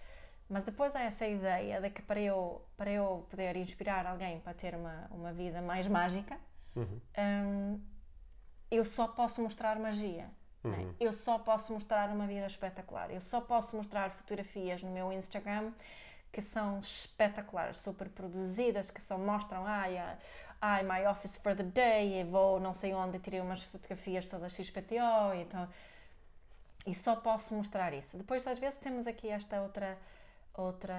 [0.50, 4.56] Mas depois há essa ideia de que para eu, para eu poder inspirar alguém para
[4.56, 6.36] ter uma, uma vida mais mágica,
[6.76, 7.00] uhum.
[7.16, 7.82] um,
[8.72, 10.30] eu só posso mostrar magia.
[10.74, 10.78] É?
[10.78, 10.96] Uhum.
[11.00, 13.12] Eu só posso mostrar uma vida espetacular.
[13.12, 15.72] Eu só posso mostrar fotografias no meu Instagram
[16.36, 19.98] que são espetaculares, super produzidas, que só mostram, ai,
[20.60, 24.52] ai, my office for the day, e vou não sei onde, tirei umas fotografias todas
[24.52, 25.66] XPTO, então,
[26.86, 28.18] e só posso mostrar isso.
[28.18, 29.98] Depois, às vezes, temos aqui esta outra
[30.58, 30.94] outra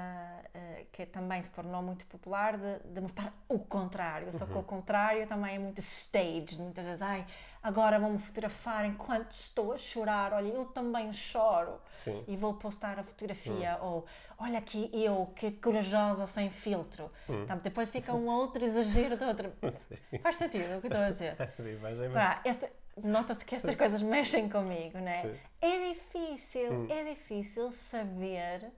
[0.54, 4.56] uh, que também se tornou muito popular de, de mostrar o contrário, só que o
[4.56, 4.62] uhum.
[4.62, 7.26] contrário também é muito staged, muitas vezes, ai,
[7.66, 12.24] agora vou-me fotografar enquanto estou a chorar, olha, eu também choro Sim.
[12.28, 13.86] e vou postar a fotografia, hum.
[13.86, 14.06] ou
[14.38, 17.10] olha aqui eu, que corajosa sem filtro.
[17.28, 17.42] Hum.
[17.42, 19.52] Então, depois fica um outro exagero de outra.
[20.22, 21.36] Faz sentido o que estou a dizer?
[21.56, 22.70] Sim, mas é Pá, esta,
[23.02, 25.22] Nota-se que estas coisas mexem comigo, não é?
[25.22, 25.38] Sim.
[25.60, 26.86] É difícil, hum.
[26.88, 28.70] é difícil saber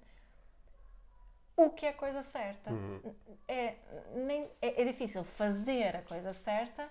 [1.56, 2.70] o que é a coisa certa.
[2.70, 3.00] Uhum.
[3.46, 3.74] É,
[4.14, 6.88] nem, é, é, difícil fazer a coisa certa,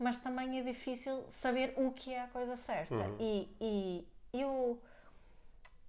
[0.00, 2.94] mas também é difícil saber o que é a coisa certa.
[2.94, 3.16] Uhum.
[3.20, 4.80] E, e eu,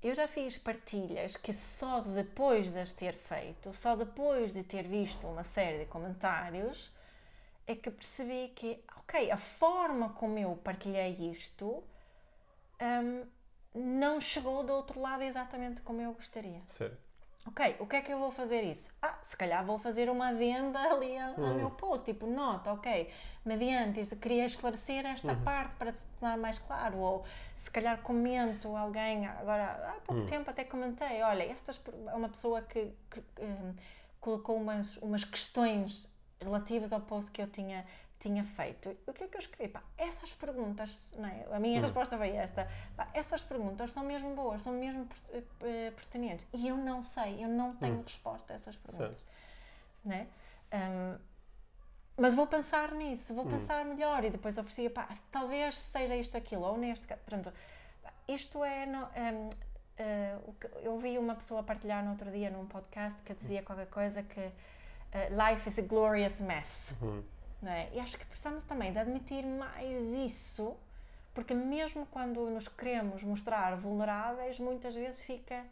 [0.04, 4.84] eu já fiz partilhas que só depois de as ter feito, só depois de ter
[4.84, 6.92] visto uma série de comentários,
[7.66, 11.82] é que percebi que, ok, a forma como eu partilhei isto
[12.82, 13.26] um,
[13.74, 16.62] não chegou do outro lado exatamente como eu gostaria.
[16.68, 17.11] Certo.
[17.48, 18.94] Ok, o que é que eu vou fazer isso?
[19.02, 21.56] Ah, se calhar vou fazer uma adenda ali ao, uhum.
[21.56, 23.10] meu post, tipo, nota, ok,
[23.44, 25.44] mediante isto, queria esclarecer esta uhum.
[25.44, 27.26] parte para se tornar mais claro, ou
[27.56, 30.28] se calhar comento alguém, agora há pouco uhum.
[30.28, 31.74] tempo até comentei, olha, esta
[32.08, 33.74] é uma pessoa que, que um,
[34.20, 36.08] colocou umas, umas questões
[36.40, 37.86] relativas ao post que eu tinha
[38.22, 38.96] tinha feito.
[39.08, 39.74] O que é que eu escrevi?
[39.74, 41.46] Pá, essas perguntas, não é?
[41.52, 41.84] a minha hum.
[41.84, 45.08] resposta foi esta, pá, essas perguntas são mesmo boas, são mesmo
[45.62, 46.48] eh, pertinentes.
[46.54, 48.04] E eu não sei, eu não tenho hum.
[48.04, 49.18] resposta a essas perguntas.
[50.06, 50.28] Né?
[50.72, 51.18] Um,
[52.16, 53.50] mas vou pensar nisso, vou hum.
[53.50, 57.52] pensar melhor e depois oferecia, pá, talvez seja isto, aquilo, ou neste caso, pronto,
[58.28, 59.50] isto é, no, um, uh,
[59.98, 60.38] eh,
[60.84, 64.40] eu vi uma pessoa partilhar no outro dia num podcast que dizia qualquer coisa que
[64.40, 64.52] uh,
[65.32, 66.94] life is a glorious mess.
[67.02, 67.24] Uhum.
[67.62, 67.90] Não é?
[67.94, 70.76] E acho que precisamos também de admitir mais isso,
[71.34, 75.64] porque mesmo quando nos queremos mostrar vulneráveis, muitas vezes fica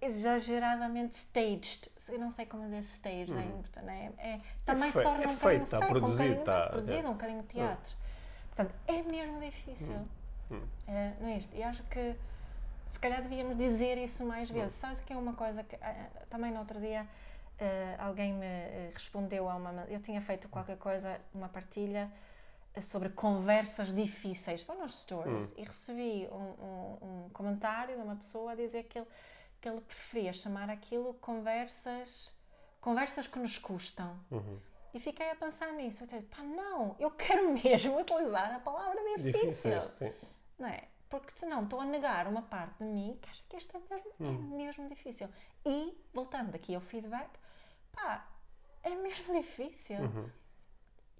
[0.00, 1.90] exageradamente staged.
[2.08, 3.40] Eu não sei como dizer staged hum.
[3.40, 6.70] em portanto, é, também é se torna é um bocadinho feito, fake, produzido, um bocadinho,
[6.70, 7.08] produzido, é.
[7.08, 7.92] um bocadinho de teatro.
[7.92, 7.98] Hum.
[8.46, 9.96] Portanto, é mesmo difícil.
[9.96, 10.06] Hum.
[10.52, 10.62] hum.
[10.86, 11.56] É, não é isto?
[11.56, 12.14] E acho que
[12.86, 14.74] se calhar devíamos dizer isso mais vezes.
[14.76, 14.80] Hum.
[14.80, 17.06] Sabes que é uma coisa que eh, também no outro dia
[17.60, 19.84] Uh, alguém me uh, respondeu a uma.
[19.88, 22.10] Eu tinha feito qualquer coisa, uma partilha
[22.76, 25.54] uh, sobre conversas difíceis, foi nos stories, hum.
[25.56, 29.08] e recebi um, um, um, comentário de uma pessoa a dizer que ele,
[29.60, 32.32] que ele preferia chamar aquilo conversas,
[32.80, 34.16] conversas que nos custam.
[34.30, 34.60] Uhum.
[34.94, 36.04] E fiquei a pensar nisso.
[36.04, 39.80] Eu disse, pá, não, eu quero mesmo utilizar a palavra difícil.
[39.80, 40.14] difícil
[40.58, 40.84] não é?
[41.08, 44.12] Porque senão estou a negar uma parte de mim que acha que isto é mesmo,
[44.20, 44.50] é hum.
[44.52, 45.28] é mesmo difícil.
[45.64, 47.30] E, voltando aqui ao feedback,
[47.98, 48.28] pá,
[48.82, 49.98] é mesmo difícil.
[49.98, 50.30] Uhum.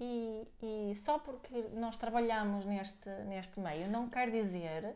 [0.00, 4.94] E, e, só porque nós trabalhamos neste, neste meio não quer dizer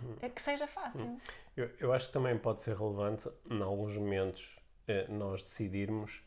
[0.00, 0.30] uhum.
[0.30, 1.00] que seja fácil.
[1.00, 1.20] Uhum.
[1.56, 6.22] Eu, eu acho que também pode ser relevante, em alguns momentos, eh, nós decidirmos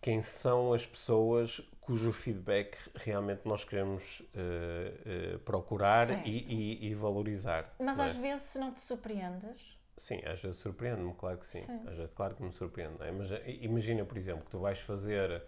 [0.00, 6.94] quem são as pessoas cujo feedback realmente nós queremos uh, uh, procurar e, e, e,
[6.94, 7.74] valorizar.
[7.78, 8.04] Mas é?
[8.04, 9.69] às vezes, se não te surpreendes,
[10.00, 11.60] Sim, às vezes surpreende-me, claro que sim.
[11.60, 11.80] sim.
[11.86, 13.02] Às vezes, claro que me surpreende.
[13.02, 13.12] É?
[13.12, 15.42] Mas eh, imagina, por exemplo, que tu vais fazer,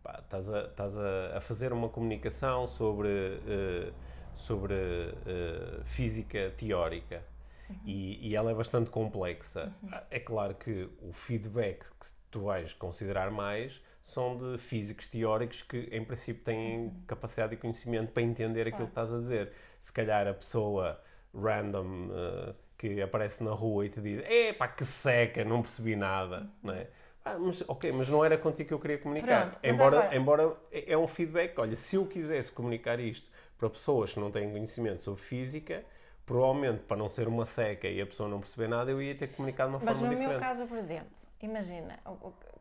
[0.00, 3.92] pá, estás, a, estás a, a, fazer uma comunicação sobre, uh,
[4.32, 7.24] sobre uh, física teórica
[7.68, 7.76] uhum.
[7.84, 9.74] e, e, ela é bastante complexa.
[9.82, 9.90] Uhum.
[10.08, 15.88] É claro que o feedback que tu vais considerar mais são de físicos teóricos que,
[15.90, 17.02] em princípio, têm Uhum.
[17.08, 19.52] capacidade e conhecimento para entender aquilo que estás a dizer.
[19.80, 21.02] Se calhar a pessoa
[21.34, 26.48] random eh, que aparece na rua e te diz epá, que seca, não percebi nada,
[26.62, 26.88] não é?
[27.24, 29.46] Ah, mas, ok, mas não era contigo que eu queria comunicar.
[29.46, 33.30] Pronto, mas embora, agora- embora é é um feedback, olha, se eu quisesse comunicar isto
[33.58, 35.84] para pessoas que não têm conhecimento sobre física,
[36.24, 39.28] provavelmente para não ser uma seca e a pessoa não perceber nada, eu ia ter
[39.28, 40.32] que comunicar de uma Mas forma no diferente.
[40.32, 41.10] meu caso, por exemplo,
[41.40, 41.98] imagina,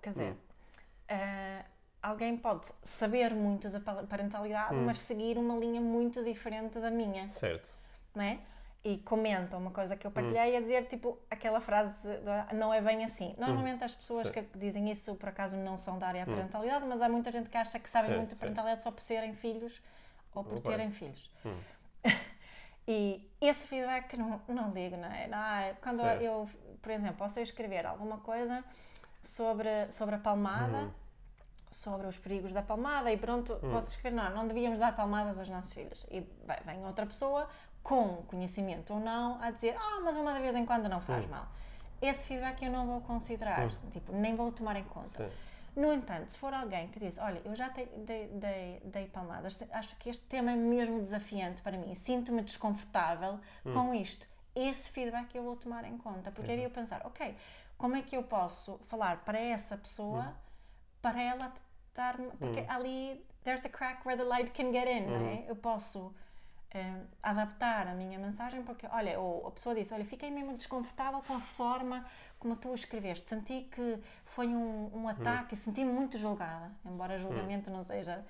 [0.01, 0.35] quer dizer, Hum.
[1.09, 1.65] ah,
[2.01, 4.85] alguém pode saber muito da pa- parentalidade, Hum.
[4.85, 7.71] mas seguir uma linha muito diferente da minha, Certo.
[8.15, 8.39] não é?
[8.87, 9.97] E comenta uma coisa Hum.
[9.97, 12.07] que eu partilhei a dizer, tipo, aquela frase,
[12.53, 13.33] não é bem assim.
[13.35, 14.31] Normalmente as pessoas Hum.
[14.31, 17.49] Que dizem isso, por acaso, não são da área da parentalidade, mas há muita gente
[17.49, 18.41] que acha que sabem muito certo.
[18.41, 19.81] parentalidade só por serem filhos
[20.35, 20.69] ou por Ok.
[20.71, 21.31] terem filhos.
[21.43, 21.57] Hum.
[22.87, 25.27] E esse feedback não, não digo, não é?
[25.27, 26.47] Não, é- quando eu,
[26.83, 28.63] por exemplo, posso escrever alguma coisa
[29.23, 30.91] sobre, sobre a palmada,
[31.71, 33.71] sobre os perigos da palmada e pronto, Hum.
[33.71, 36.05] posso escrever, não, não devíamos dar palmadas aos nossos filhos.
[36.11, 36.19] E
[36.63, 37.49] vem outra pessoa,
[37.85, 41.23] com conhecimento ou não, a dizer, ah, mas uma de vez em quando não faz
[41.23, 41.27] Hum.
[41.29, 41.45] mal.
[42.01, 45.07] Esse feedback eu não vou considerar, tipo, nem vou tomar em conta.
[45.29, 45.31] Sim.
[45.75, 47.85] No entanto, se for alguém que diz, olha, eu já dei,
[48.31, 53.93] dei, dei, palmadas, acho que este tema é mesmo desafiante para mim, sinto-me desconfortável com
[53.93, 54.25] isto,
[54.55, 57.35] esse feedback eu vou tomar em conta, porque aí eu pensar, ok,
[57.77, 60.33] como é que eu posso falar para essa pessoa,
[61.03, 61.53] para ela
[61.89, 65.43] estar, porque ali, there's a crack where the light can get in, não é?
[65.47, 66.15] Eu posso
[66.71, 71.21] eh, adaptar a minha mensagem porque, olha, ou a pessoa disse, olha, fiquei mesmo desconfortável
[71.21, 72.05] com a forma
[72.39, 77.71] como tu escreveste, senti que foi um, um ataque e senti-me muito julgada, embora julgamento
[77.71, 78.23] não seja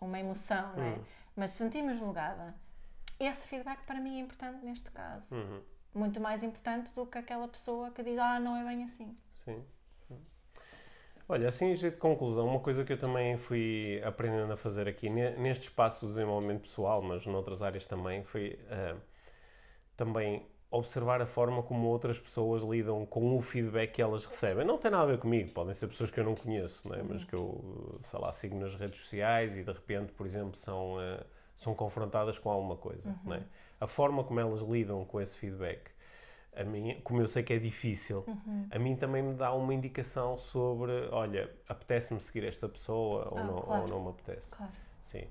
[0.00, 0.98] uma emoção, não é?
[1.36, 2.54] Mas senti-me julgada.
[3.18, 5.34] Esse feedback para mim é importante neste caso.
[5.34, 5.62] Uhum.
[5.94, 9.16] Muito mais importante do que aquela pessoa que diz, ah, não é bem assim.
[9.44, 9.64] Sim.
[11.28, 14.86] Olha, assim, em jeito de conclusão, uma coisa que eu também fui aprendendo a fazer
[14.88, 18.96] aqui ne- neste espaço do desenvolvimento pessoal, mas noutras áreas também, foi ah,
[19.96, 24.64] também observar a forma como outras pessoas lidam com o feedback que elas recebem.
[24.66, 27.02] Não tem nada a ver comigo, podem ser pessoas que eu não conheço, não é?
[27.02, 30.98] mas que eu, sei lá, sigo nas redes sociais e de repente, por exemplo, são,
[30.98, 31.24] ah,
[31.56, 33.14] são confrontadas com alguma coisa.
[33.24, 33.42] Não é?
[33.80, 35.90] A forma como elas lidam com esse feedback
[36.56, 38.24] a mim, como eu sei que é difícil,
[38.70, 43.44] a mim também me dá uma indicação sobre, olha, apetece-me seguir esta pessoa ou, Ah,
[43.44, 43.82] não, claro.
[43.82, 44.50] ou não me apetece.
[44.50, 44.72] Claro.
[45.02, 45.24] Sim.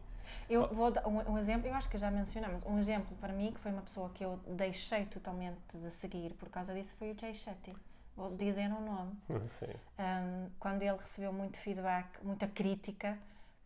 [0.49, 3.51] Eu vou dar um, um exemplo, eu acho que já mencionamos, um exemplo para mim
[3.53, 7.19] que foi uma pessoa que eu deixei totalmente de seguir por causa disso foi o
[7.19, 7.73] Jay Shetty.
[8.15, 9.11] Vou dizer o nome.
[9.59, 9.73] Sim.
[9.97, 13.17] Um, quando ele recebeu muito feedback, muita crítica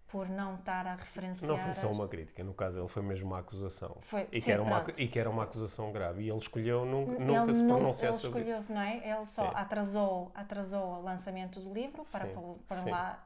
[0.07, 1.49] por não estar a referenciar.
[1.51, 3.97] Não foi só uma crítica, no caso ele foi mesmo uma acusação.
[4.01, 5.01] Foi- e, sim, que era uma, pronto.
[5.01, 6.23] e que era uma acusação grave.
[6.23, 8.49] E ele escolheu nunca, Ele nunca se pronunciar ele sobre isso.
[8.49, 8.97] escolheu-se, não é?
[9.09, 9.51] Ele só Sim.
[9.55, 12.89] atrasou, atrasou o lançamento do livro para Sim, pôr sim.
[12.89, 13.21] lá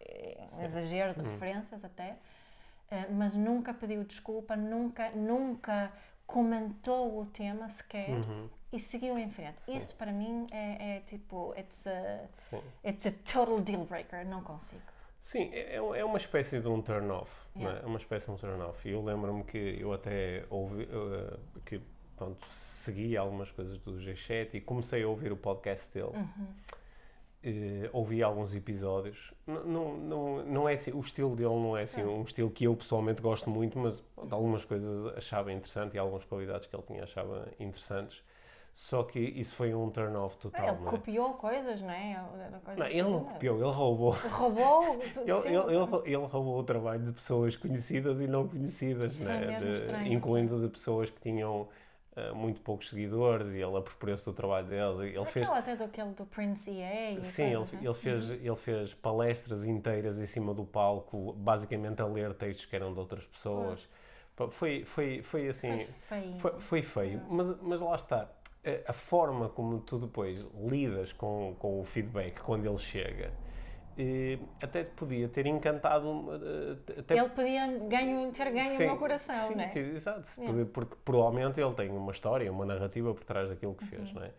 [0.00, 1.22] eh, um exagero Hum.
[1.22, 2.16] de referências até,
[2.90, 5.92] eh, mas nunca pediu desculpa, nunca, nunca
[6.26, 8.48] comentou o tema sequer Uhum.
[8.72, 9.58] e seguiu em frente.
[9.68, 12.62] Isso para mim é, é tipo, it's a, Sim.
[12.84, 14.82] it's a total deal breaker, não consigo.
[15.26, 17.32] Sim, é, é uma espécie de um turn-off.
[17.56, 17.80] não Yeah.
[17.80, 17.82] É?
[17.82, 18.88] É uma espécie de um turn-off.
[18.88, 21.80] E eu lembro-me que eu até ouvi, eh, que
[22.16, 26.12] pronto, segui algumas coisas do G7 e comecei a ouvir o podcast dele.
[26.14, 26.46] Uhum.
[27.42, 29.34] Eh, ouvi alguns episódios.
[29.48, 32.62] N- Não, não, não é assim, o estilo dele não é assim um estilo que
[32.64, 36.84] eu pessoalmente gosto muito, mas de algumas coisas achava interessante e algumas qualidades que ele
[36.84, 38.22] tinha achava interessantes.
[38.76, 40.68] Só que isso foi um turn-off total.
[40.68, 40.90] ele não é?
[40.90, 42.22] copiou coisas, não é?
[42.62, 44.10] Coisas Não, ele não copiou, ele roubou.
[44.10, 44.84] Roubou.
[45.24, 49.54] Ele, ele, ele, ele roubou o trabalho de pessoas conhecidas e não conhecidas, Isso né?
[49.54, 49.58] é
[50.04, 51.66] De- incluindo de pessoas que tinham
[52.14, 55.00] ah, muito poucos seguidores e ele apropriou-se do trabalho deles.
[55.14, 57.84] Ele fez, Aquela até daquele do Prince EA sim, ele, coisas, não é?
[57.84, 62.76] ele, fez, ele fez palestras inteiras em cima do palco, basicamente a ler textos que
[62.76, 63.88] eram de outras pessoas.
[64.36, 65.78] Pá, Foi, foi, foi assim.
[65.78, 66.38] Foi feio.
[66.38, 68.28] Foi, foi feio, mas, mas lá está.
[68.88, 73.32] A, forma como tu depois lidas com, com o feedback quando ele chega,
[73.96, 76.26] eh, até te podia ter encantado.
[76.34, 79.78] eh, Até Ele podia ganho, ter ganho o Sim, meu coração, sim, não é?
[79.78, 80.28] Exato,
[80.72, 83.90] porque provavelmente ele tem uma história, uma narrativa por trás daquilo que Uhum.
[83.90, 84.32] fez, não é?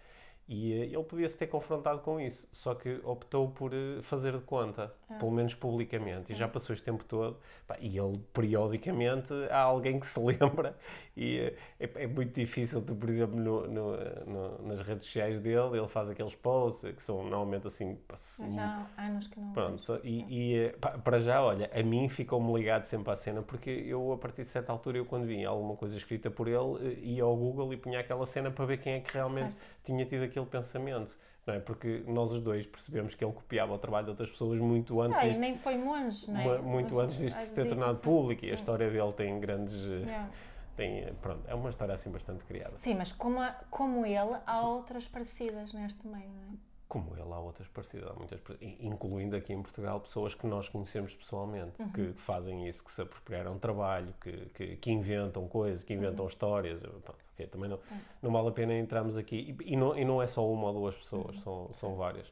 [0.49, 4.43] E eh, ele podia-se ter confrontado com isso, só que optou por eh, fazer de
[4.43, 5.15] conta, Ah.
[5.15, 7.37] pelo menos publicamente, e já passou este tempo todo,
[7.81, 10.75] e ele periodicamente há alguém que se lembra,
[11.15, 15.39] e eh, é, é muito difícil, tu, por exemplo, no- no, no- nas redes sociais
[15.41, 19.39] dele, ele faz aqueles posts que são normalmente assim, se- Mas já há anos que
[19.39, 19.51] não.
[19.53, 20.21] Pronto, e,
[20.55, 20.67] é.
[20.67, 24.17] e, pá, para já, olha, a mim ficou-me ligado sempre à cena, porque eu, a
[24.17, 27.73] partir de certa altura, eu quando vinha alguma coisa escrita por ele, ia ao Google
[27.73, 29.76] e punha aquela cena para ver quem é que realmente Certo.
[29.87, 31.17] Tinha tido aquele pensamento.
[31.45, 31.59] não é?
[31.59, 35.17] Porque nós os dois percebemos que ele copiava o trabalho de outras pessoas muito antes
[35.19, 36.57] Ah, e disto, nem foi monge, não é?
[36.59, 39.73] muito antes disto se ter sim, tornado público e a história dele tem grandes...
[39.75, 40.29] eh, Yeah.
[40.75, 42.77] Tem, eh, pronto, é uma história assim bastante criada.
[42.77, 46.66] Sim, mas como, a- como ele, há outras parecidas neste meio, não é?
[46.87, 48.39] Como ele, há outras parecidas, há muitas,
[48.79, 51.91] incluindo aqui em Portugal pessoas que nós conhecemos pessoalmente, Uhum.
[51.91, 56.23] que, que fazem isso, que se apropriaram trabalho, que, que, que inventam coisas, que inventam
[56.23, 56.29] Uhum.
[56.29, 56.79] histórias.
[56.79, 57.79] Pronto, ok, também não,
[58.21, 59.55] não vale a pena entrarmos aqui.
[59.65, 61.41] E, e não, e não é só uma ou duas pessoas, Uhum.
[61.41, 62.31] são, são várias.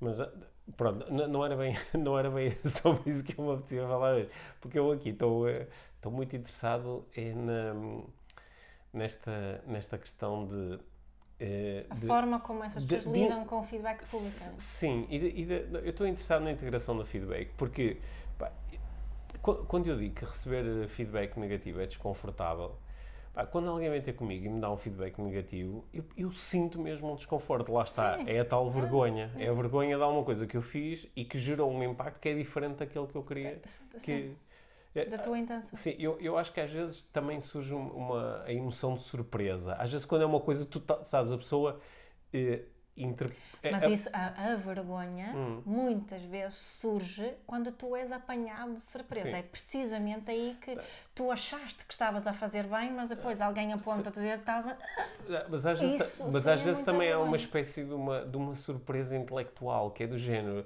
[0.00, 0.30] Mas ah,
[0.76, 4.28] pronto, não era, bem, não era bem sobre isso que eu me apetecia falar hoje,
[4.60, 8.02] porque eu aqui estou eh, estou muito interessado é na,
[8.92, 10.78] nesta, nesta questão de.
[11.40, 14.36] Eh, A de- forma como essas de- pessoas de- lidam com o feedback público.
[14.44, 14.52] é?
[14.58, 17.98] Sim, e, de- e de- eu estou interessado na integração do feedback, porque
[18.38, 18.52] pá,
[19.42, 22.76] qu- quando eu digo que receber eh, feedback negativo é desconfortável,
[23.32, 26.78] pá, quando alguém vem ter comigo e me dá um feedback negativo, eu, eu sinto
[26.80, 27.72] mesmo um desconforto.
[27.72, 28.24] Lá está, Sim.
[28.28, 29.30] é a tal vergonha.
[29.36, 32.28] É a vergonha de alguma coisa que eu fiz e que gerou um impacto que
[32.28, 33.60] é diferente daquele que eu queria.
[34.02, 34.30] Que, é,
[35.10, 35.76] Da tua intenção.
[35.78, 39.74] Sim, eu, eu acho que às vezes também surge um- uma, a emoção de surpresa.
[39.74, 41.80] Às vezes, quando é uma coisa, tu sabes, a pessoa.
[42.32, 42.62] Eh,
[42.96, 43.32] inter-
[43.72, 45.62] Mas a- isso, a, a vergonha, Hum.
[45.66, 49.26] muitas vezes surge quando tu és apanhado de surpresa.
[49.26, 49.34] Sim.
[49.34, 50.78] É precisamente aí que
[51.12, 54.64] tu achaste que estavas a fazer bem, mas depois alguém aponta-te o dedo e estás
[54.68, 54.76] a...
[55.48, 57.44] Mas às vezes, Isso, mas às é vezes também há uma vergonha.
[57.44, 60.64] espécie de uma, de uma surpresa intelectual, que é do género.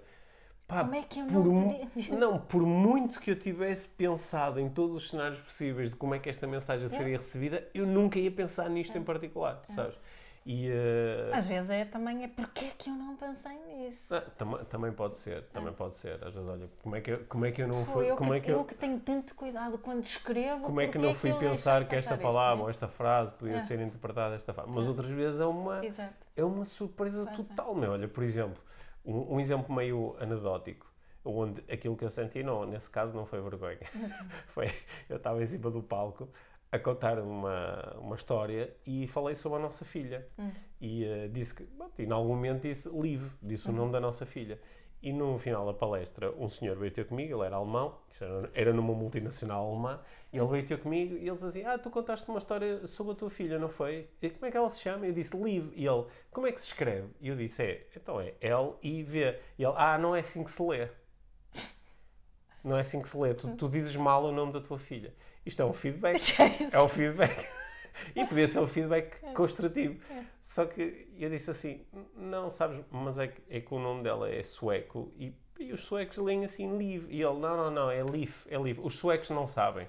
[0.69, 4.69] Pá, Como é que eu não podia- Não, por muito que eu tivesse pensado em
[4.69, 8.31] todos os cenários possíveis de como é que esta mensagem seria recebida, eu nunca ia
[8.31, 8.99] pensar nisto É.
[9.01, 9.97] em particular, sabes?
[10.45, 10.69] E.
[10.71, 14.15] eh, Às vezes é também é porque é que eu não pensei nisso?
[14.15, 16.23] ah, tam- também pode ser, também pode ser.
[16.23, 18.11] Às vezes, olha, como é que eu, como é que eu não fui.
[18.11, 20.65] eu, Como que, é que eu eu, que tenho tanto cuidado quando escrevo.
[20.65, 22.73] como é que não fui eu pensar que esta passar isto, palavra não ou é?
[22.73, 23.63] esta frase podia É.
[23.63, 24.75] ser interpretada desta forma?
[24.75, 25.85] Mas outras vezes é uma.
[25.85, 26.15] Exato.
[26.37, 27.43] é uma surpresa Pois é.
[27.43, 27.93] total, meu.
[27.93, 28.63] Olha, por exemplo,
[29.09, 30.87] um, um exemplo meio anedótico,
[31.25, 33.81] onde aquilo que eu senti, não, nesse caso não foi vergonha.
[34.49, 34.71] foi,
[35.09, 36.29] eu estava em cima do palco
[36.71, 40.29] a contar uma, uma história e falei sobre a nossa filha.
[40.39, 40.51] Hum.
[40.81, 44.01] E eh, disse que, bom, e em algum momento disse Liv, disse o nome da
[44.01, 44.61] nossa filha.
[45.01, 47.97] E no final da palestra, um senhor veio ter comigo, ele era alemão,
[48.53, 50.01] era, numa multinacional alemã,
[50.33, 53.13] e ele veio ter comigo e ele dizia assim: Ah, tu contaste uma história sobre
[53.13, 54.09] a tua filha, não foi?
[54.21, 55.07] E como é que ela se chama?
[55.07, 55.73] Eu disse Liv.
[55.77, 57.09] E ele: Como é que se escreve?
[57.21, 59.39] E eu disse: É, então é L-I-V.
[59.57, 60.89] E ele: Ah, não é assim que se lê.
[62.65, 63.35] Não é assim que se lê.
[63.35, 65.15] Tu, tu dizes mal o nome da tua filha.
[65.47, 66.21] Isto é um feedback.
[66.43, 66.77] É?
[66.77, 67.47] É um feedback.
[68.15, 70.01] E podia ser um feedback construtivo.
[70.41, 71.87] Só que eu disse assim:
[72.17, 75.85] não, sabes, mas é que, é que o nome dela é sueco e, e os
[75.85, 77.07] suecos leem assim Liv.
[77.11, 78.79] E ele: não, não, não, é Leaf, é Leaf.
[78.81, 79.87] Os suecos não sabem.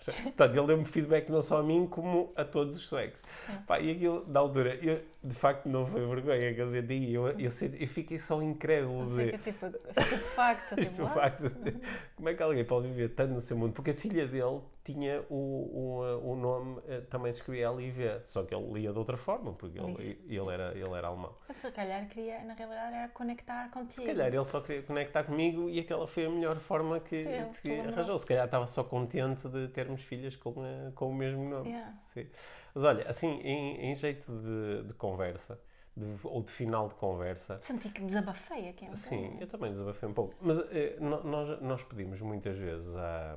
[0.00, 3.20] Portanto, ele deu-me feedback não só a mim, como a todos os suecos.
[3.66, 7.28] Pá, e aquilo, na altura, eu, de facto não foi vergonha, quer dizer, daí eu,
[7.28, 9.24] eu, eu fiquei só incrédulo de.
[9.26, 10.80] Fica tipo, estupefacto.
[10.80, 11.76] Isto Tipo, "Ah, facto de,
[12.16, 13.72] como é que alguém pode viver tanto no seu mundo?
[13.74, 18.42] Porque a filha dele tinha o, o, o nome, eh, também se escrevia LIV, só
[18.44, 21.34] que ele lia de outra forma, porque ele, ele, era, ele era alemão.
[21.46, 23.92] Mas se calhar queria, na realidade, era conectar contigo.
[23.92, 27.24] Se calhar ele só queria conectar comigo e aquela foi a melhor forma que,
[27.60, 28.16] que arranjou.
[28.18, 31.68] Se calhar estava só contente de termos filhas com, a- com o mesmo nome.
[31.68, 31.92] Yeah.
[32.06, 32.26] Sim.
[32.74, 35.60] Mas olha, assim, em, em jeito de, de conversa,
[35.96, 38.86] de- ou de final de conversa, Senti que desabafei aqui.
[38.88, 40.34] um Sim, eu também desabafei um pouco.
[40.40, 43.36] Mas eh, nós, nós pedimos muitas vezes à-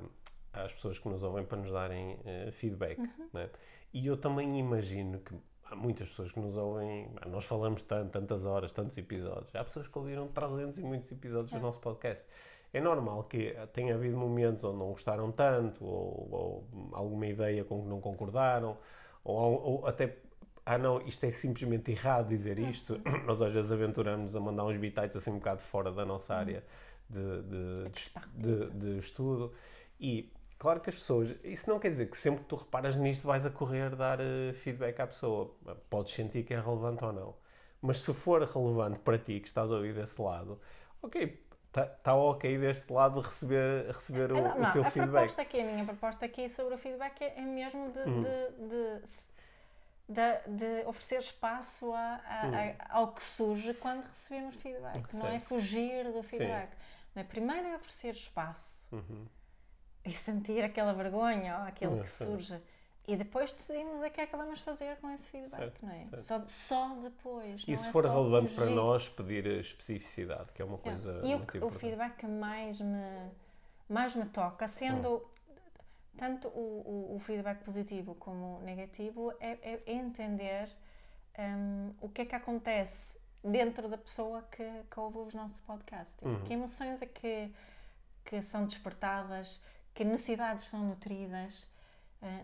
[0.54, 3.00] às pessoas que nos ouvem para nos darem eh, feedback.
[3.00, 3.30] Uhum.
[3.34, 3.50] né?
[3.94, 7.10] E eu também imagino que há muitas pessoas que nos ouvem.
[7.22, 9.54] ah, Nós falamos tanto, tantas horas, tantos episódios.
[9.56, 12.24] Há pessoas que ouviram 300 e muitos episódios do nosso podcast.
[12.72, 17.64] É normal que eh, tenha havido momentos onde não gostaram tanto, ou, ou alguma ideia
[17.64, 18.78] com que não concordaram,
[19.24, 20.18] ou, ou até
[20.66, 23.00] ah não, isto é simplesmente errado dizer isto.
[23.26, 26.64] Nós às vezes aventuramos a mandar uns bitites assim um bocado fora da nossa área
[27.10, 27.90] de, de,
[28.36, 29.54] de, de estudo.
[30.00, 33.28] E claro que as pessoas, isso não quer dizer que sempre que tu reparas nisto
[33.28, 35.54] vais a correr dar eh, feedback à pessoa.
[35.90, 37.36] Podes sentir que é relevante ou não.
[37.82, 40.60] Mas se for relevante para ti, que estás a ouvir desse lado,
[41.02, 41.38] ok,
[41.74, 45.12] está tá ok deste lado receber, receber o, Ah, não, o não, teu a feedback.
[45.14, 48.24] proposta aqui, a minha proposta aqui sobre o feedback é, é mesmo de, Hum.
[48.24, 49.02] de,
[50.08, 52.52] de, de- oferecer espaço a- a- Hum.
[52.80, 55.14] a- ao que surge quando recebemos feedback.
[55.16, 56.70] Não é fugir do feedback.
[57.16, 57.26] Não é?
[57.26, 58.88] Primeiro é oferecer espaço
[60.06, 62.02] e sentir aquela vergonha ou aquilo Uhum.
[62.04, 62.62] que surge.
[63.06, 66.06] E depois decidimos o que é que vamos fazer com esse feedback, Certo, não é?
[66.22, 67.62] Só, só depois.
[67.68, 68.76] E se é for relevante para fugir.
[68.76, 71.32] nós, pedir a especificidade, que é uma coisa Yeah.
[71.32, 73.32] E o, que- o feedback que mais me,
[73.90, 75.22] mais me toca, sendo
[76.18, 80.70] tanto o, o, o feedback positivo como negativo, é, é entender
[81.38, 86.16] hum, o que é que acontece dentro da pessoa que, que ouve os nossos podcasts.
[86.16, 87.52] Tipo, Que emoções é que,
[88.24, 89.62] que são despertadas,
[89.94, 91.68] que necessidades são nutridas,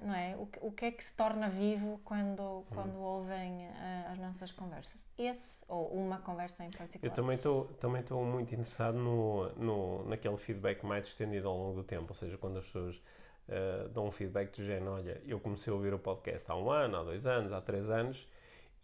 [0.04, 0.36] não é?
[0.38, 4.52] O, que- o que é que se torna vivo quando, quando ouvem eh, as nossas
[4.52, 5.00] conversas?
[5.18, 7.14] Esse, ou uma conversa em Eu particular.
[7.16, 11.84] também estou também estou muito interessado no, no, naquele feedback mais estendido ao longo do
[11.84, 13.02] tempo, ou seja, quando as pessoas
[13.48, 16.70] eh, dão um feedback do género, olha, eu comecei a ouvir o podcast há um
[16.72, 18.28] ano, há dois anos, há três anos,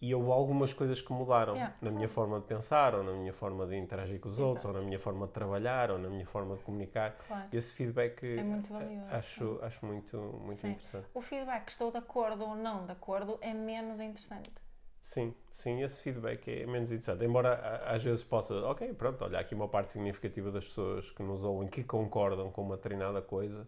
[0.02, 3.34] e houve algumas coisas que mudaram Yeah, na minha forma de pensar, ou na minha
[3.34, 6.26] forma de interagir com os outros, ou na minha forma de trabalhar, ou na minha
[6.26, 7.18] forma de comunicar.
[7.28, 7.48] Claro.
[7.52, 10.72] Esse feedback É muito valioso, acho, acho muito, muito Sim.
[10.72, 11.08] interessante.
[11.14, 14.52] O feedback, estou de acordo ou não de acordo, é menos interessante.
[15.02, 17.24] Sim, sim, esse feedback é menos interessante.
[17.24, 17.54] Embora
[17.86, 21.68] às vezes possa, ok, pronto, olha, aqui uma parte significativa das pessoas que nos ouvem
[21.70, 23.68] que concordam com uma determinada coisa.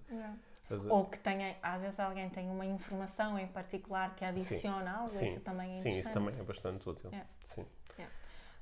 [0.70, 5.08] Mas, Ou que tenha, às vezes alguém tem uma informação em particular que adiciona algo,
[5.10, 7.10] sim, isso também é sim, isso também é bastante útil.
[7.14, 7.22] É.
[7.46, 7.66] Sim.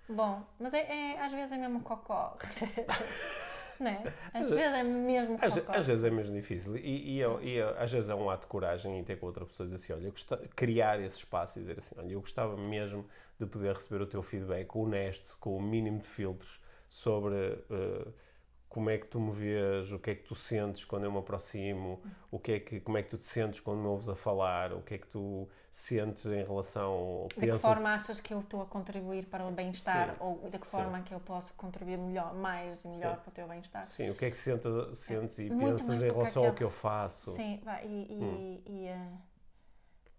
[0.08, 2.38] Bom, mas é, é- às vezes é mesmo cocó.
[3.80, 4.14] não é?
[4.34, 5.72] Às vezes é mesmo Às, cocó.
[5.74, 8.42] às vezes é mesmo difícil e, e, eu- e eu- às vezes é um ato
[8.42, 11.58] de coragem e ter com outra pessoa dizer assim, olha, eu gostava, criar esse espaço
[11.60, 13.06] e dizer assim, olha, eu gostava mesmo
[13.40, 17.36] de poder receber o teu feedback honesto, com o mínimo de filtros sobre
[17.70, 18.08] eh,
[18.76, 21.18] como é que tu me vês, o que é que tu sentes quando eu me
[21.18, 21.98] aproximo,
[22.30, 24.74] o que é que, como é que tu te sentes quando me ouves a falar,
[24.74, 28.42] o que é que tu sentes em relação, ou De que forma achas que eu
[28.42, 30.76] estou a contribuir para o bem-estar ou de que sim.
[30.76, 33.22] forma que eu posso contribuir melhor, mais e melhor Sim.
[33.22, 33.86] para o teu bem-estar?
[33.86, 36.64] Sim, o que é que senta, sentes e Muito pensas em que relação ao que
[36.66, 37.32] eu faço?
[37.32, 38.62] Sim, e, e, Hum.
[38.66, 39.08] e, eh,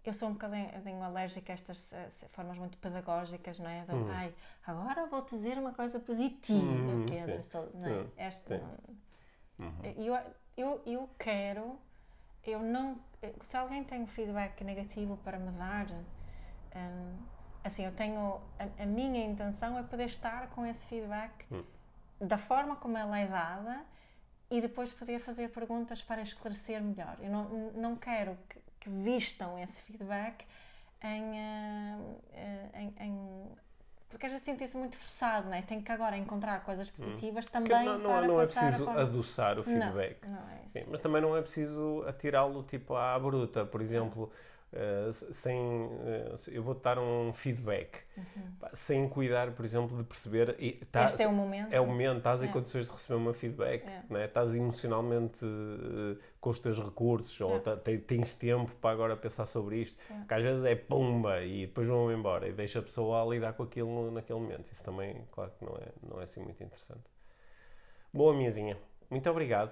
[0.09, 1.93] eu sou um bocadinho alérgica a estas
[2.31, 3.81] formas muito pedagógicas, não é?
[3.85, 4.05] De, Hum.
[4.09, 4.33] Ai,
[4.65, 7.43] agora vou-te dizer uma coisa positiva, Hum, Pedro.
[7.43, 7.49] sim.
[7.49, 7.91] sou- não é?
[7.91, 8.97] Hum, Esta, sim.
[9.59, 9.93] Uhum.
[9.97, 10.15] eu,
[10.55, 11.77] eu, eu quero,
[12.45, 12.99] eu não,
[13.43, 15.87] se alguém tem um feedback negativo para me dar,
[16.75, 17.17] hum,
[17.63, 21.63] assim, eu tenho, a, a minha intenção é poder estar com esse feedback Hum.
[22.21, 23.83] da forma como ela é dada
[24.49, 27.17] e depois poder fazer perguntas para esclarecer melhor.
[27.19, 27.43] Eu não,
[27.73, 30.45] não quero que, que vistam esse feedback
[31.03, 31.99] em, ah,
[32.33, 33.47] ah, em, em-
[34.09, 35.61] porque às vezes sinto isso muito forçado, não é?
[35.61, 37.49] Tenho que agora encontrar coisas positivas Hum.
[37.51, 40.25] Também não, não, para não é preciso adoçar o feedback.
[40.25, 40.61] Não, não é.
[40.69, 43.65] Sim, mas também não é preciso atirá-lo tipo à bruta.
[43.65, 44.31] Por exemplo,
[44.73, 45.57] eh, sem,
[46.05, 47.99] eh, eu vou-te dar um feedback
[48.59, 50.55] pá, sem cuidar, por exemplo, de perceber.
[50.59, 51.05] E, tá- Uhum.
[51.07, 51.73] este é o momento.
[51.73, 52.51] é o momento, estás em É.
[52.51, 54.03] condições de receber uma feedback, É.
[54.09, 54.25] né?
[54.25, 57.59] estás emocionalmente eh, com os teus recursos, ou É.
[57.59, 60.25] tá- te- tens tempo para agora pensar sobre isto, É.
[60.27, 63.53] que às vezes é pumba e depois vão embora e deixa a pessoa a lidar
[63.53, 64.71] com aquilo naquele momento.
[64.71, 67.03] Isso também, claro que não é, não é assim muito interessante.
[68.13, 68.77] Boa, minhazinha.
[69.09, 69.71] Muito obrigado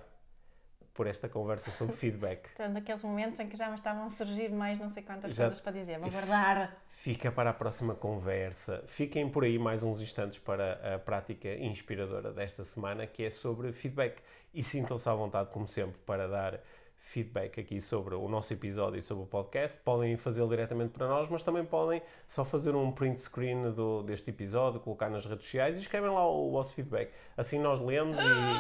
[0.96, 2.44] por esta conversa sobre feedback.
[2.56, 5.44] Portanto, daqueles momentos em que já me estavam a surgir mais não sei quantas Já-
[5.44, 6.00] coisas para dizer.
[6.00, 6.76] Vou guardar.
[6.90, 8.84] Fica para a próxima conversa.
[8.88, 13.72] Fiquem por aí mais uns instantes para a prática inspiradora desta semana, que é sobre
[13.74, 14.22] feedback.
[14.54, 16.60] E sintam-se à vontade, como sempre, para dar
[17.06, 19.80] feedback aqui sobre o nosso episódio e sobre o podcast.
[19.82, 24.32] Podem fazê-lo diretamente para nós, mas também podem só fazer um print screen do, deste
[24.32, 27.14] episódio, colocar nas redes sociais e escrevem lá o, vosso feedback.
[27.38, 28.18] Assim nós lemos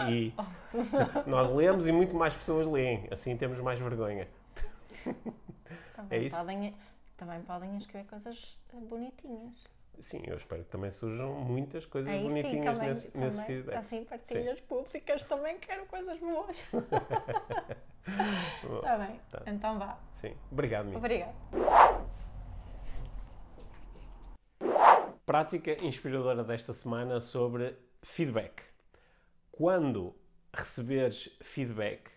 [0.10, 0.34] e, e-
[1.28, 3.08] nós lemos e muito mais pessoas leem.
[3.12, 4.28] Assim temos mais vergonha.
[5.96, 6.38] Também, É isso?
[6.38, 6.76] Podem,
[7.18, 9.75] também podem escrever coisas bonitinhas.
[10.00, 13.46] Sim, eu espero que também surjam muitas coisas Aí sim, bonitinhas também, nesse, nesse também,
[13.56, 13.76] feedback.
[13.78, 16.58] Assim, partilhas públicas, também quero coisas boas.
[18.64, 19.44] Está bem, Tá.
[19.48, 19.98] então vá.
[20.14, 20.36] Sim.
[20.52, 20.98] Obrigado, Mia.
[20.98, 21.34] Obrigada.
[25.26, 28.62] Prática inspiradora desta semana sobre feedback.
[29.52, 30.16] Quando
[30.54, 32.12] receberes feedback,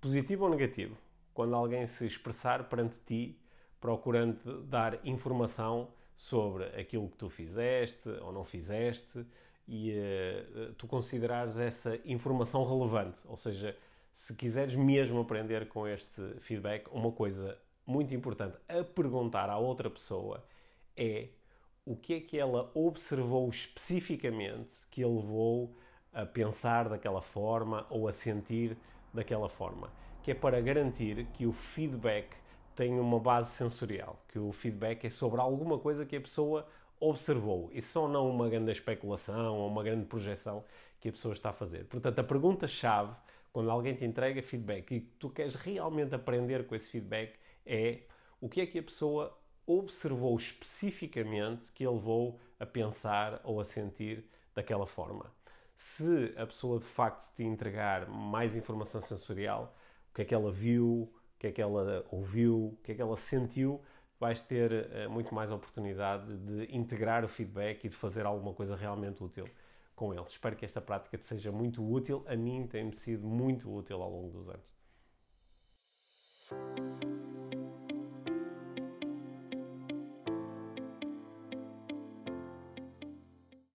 [0.00, 0.96] positivo ou negativo,
[1.32, 3.40] quando alguém se expressar perante ti,
[3.80, 9.26] procurando dar informação sobre aquilo que tu fizeste ou não fizeste
[9.66, 13.76] e eh, tu considerares essa informação relevante, ou seja,
[14.12, 19.90] se quiseres mesmo aprender com este feedback, uma coisa muito importante a perguntar à outra
[19.90, 20.44] pessoa
[20.96, 21.28] é
[21.84, 25.76] o que é que ela observou especificamente que a levou
[26.12, 28.76] a pensar daquela forma ou a sentir
[29.12, 29.92] daquela forma,
[30.22, 32.28] que é para garantir que o feedback
[32.74, 36.66] tem uma base sensorial, que o feedback é sobre alguma coisa que a pessoa
[37.00, 40.64] observou e só não uma grande especulação ou uma grande projeção
[41.00, 41.84] que a pessoa está a fazer.
[41.84, 43.14] Portanto, a pergunta-chave
[43.52, 48.00] quando alguém te entrega feedback e tu queres realmente aprender com esse feedback é
[48.40, 53.64] o que é que a pessoa observou especificamente que a levou a pensar ou a
[53.64, 55.32] sentir daquela forma.
[55.76, 59.74] Se a pessoa de facto te entregar mais informação sensorial,
[60.10, 61.12] o que é que ela viu,
[61.44, 63.80] que é que ela ouviu, o que é que ela sentiu,
[64.18, 68.74] vais ter uh, muito mais oportunidade de integrar o feedback e de fazer alguma coisa
[68.74, 69.46] realmente útil
[69.94, 70.24] com ele.
[70.26, 72.24] Espero que esta prática te seja muito útil.
[72.26, 74.74] A mim tem-me sido muito útil ao longo dos anos.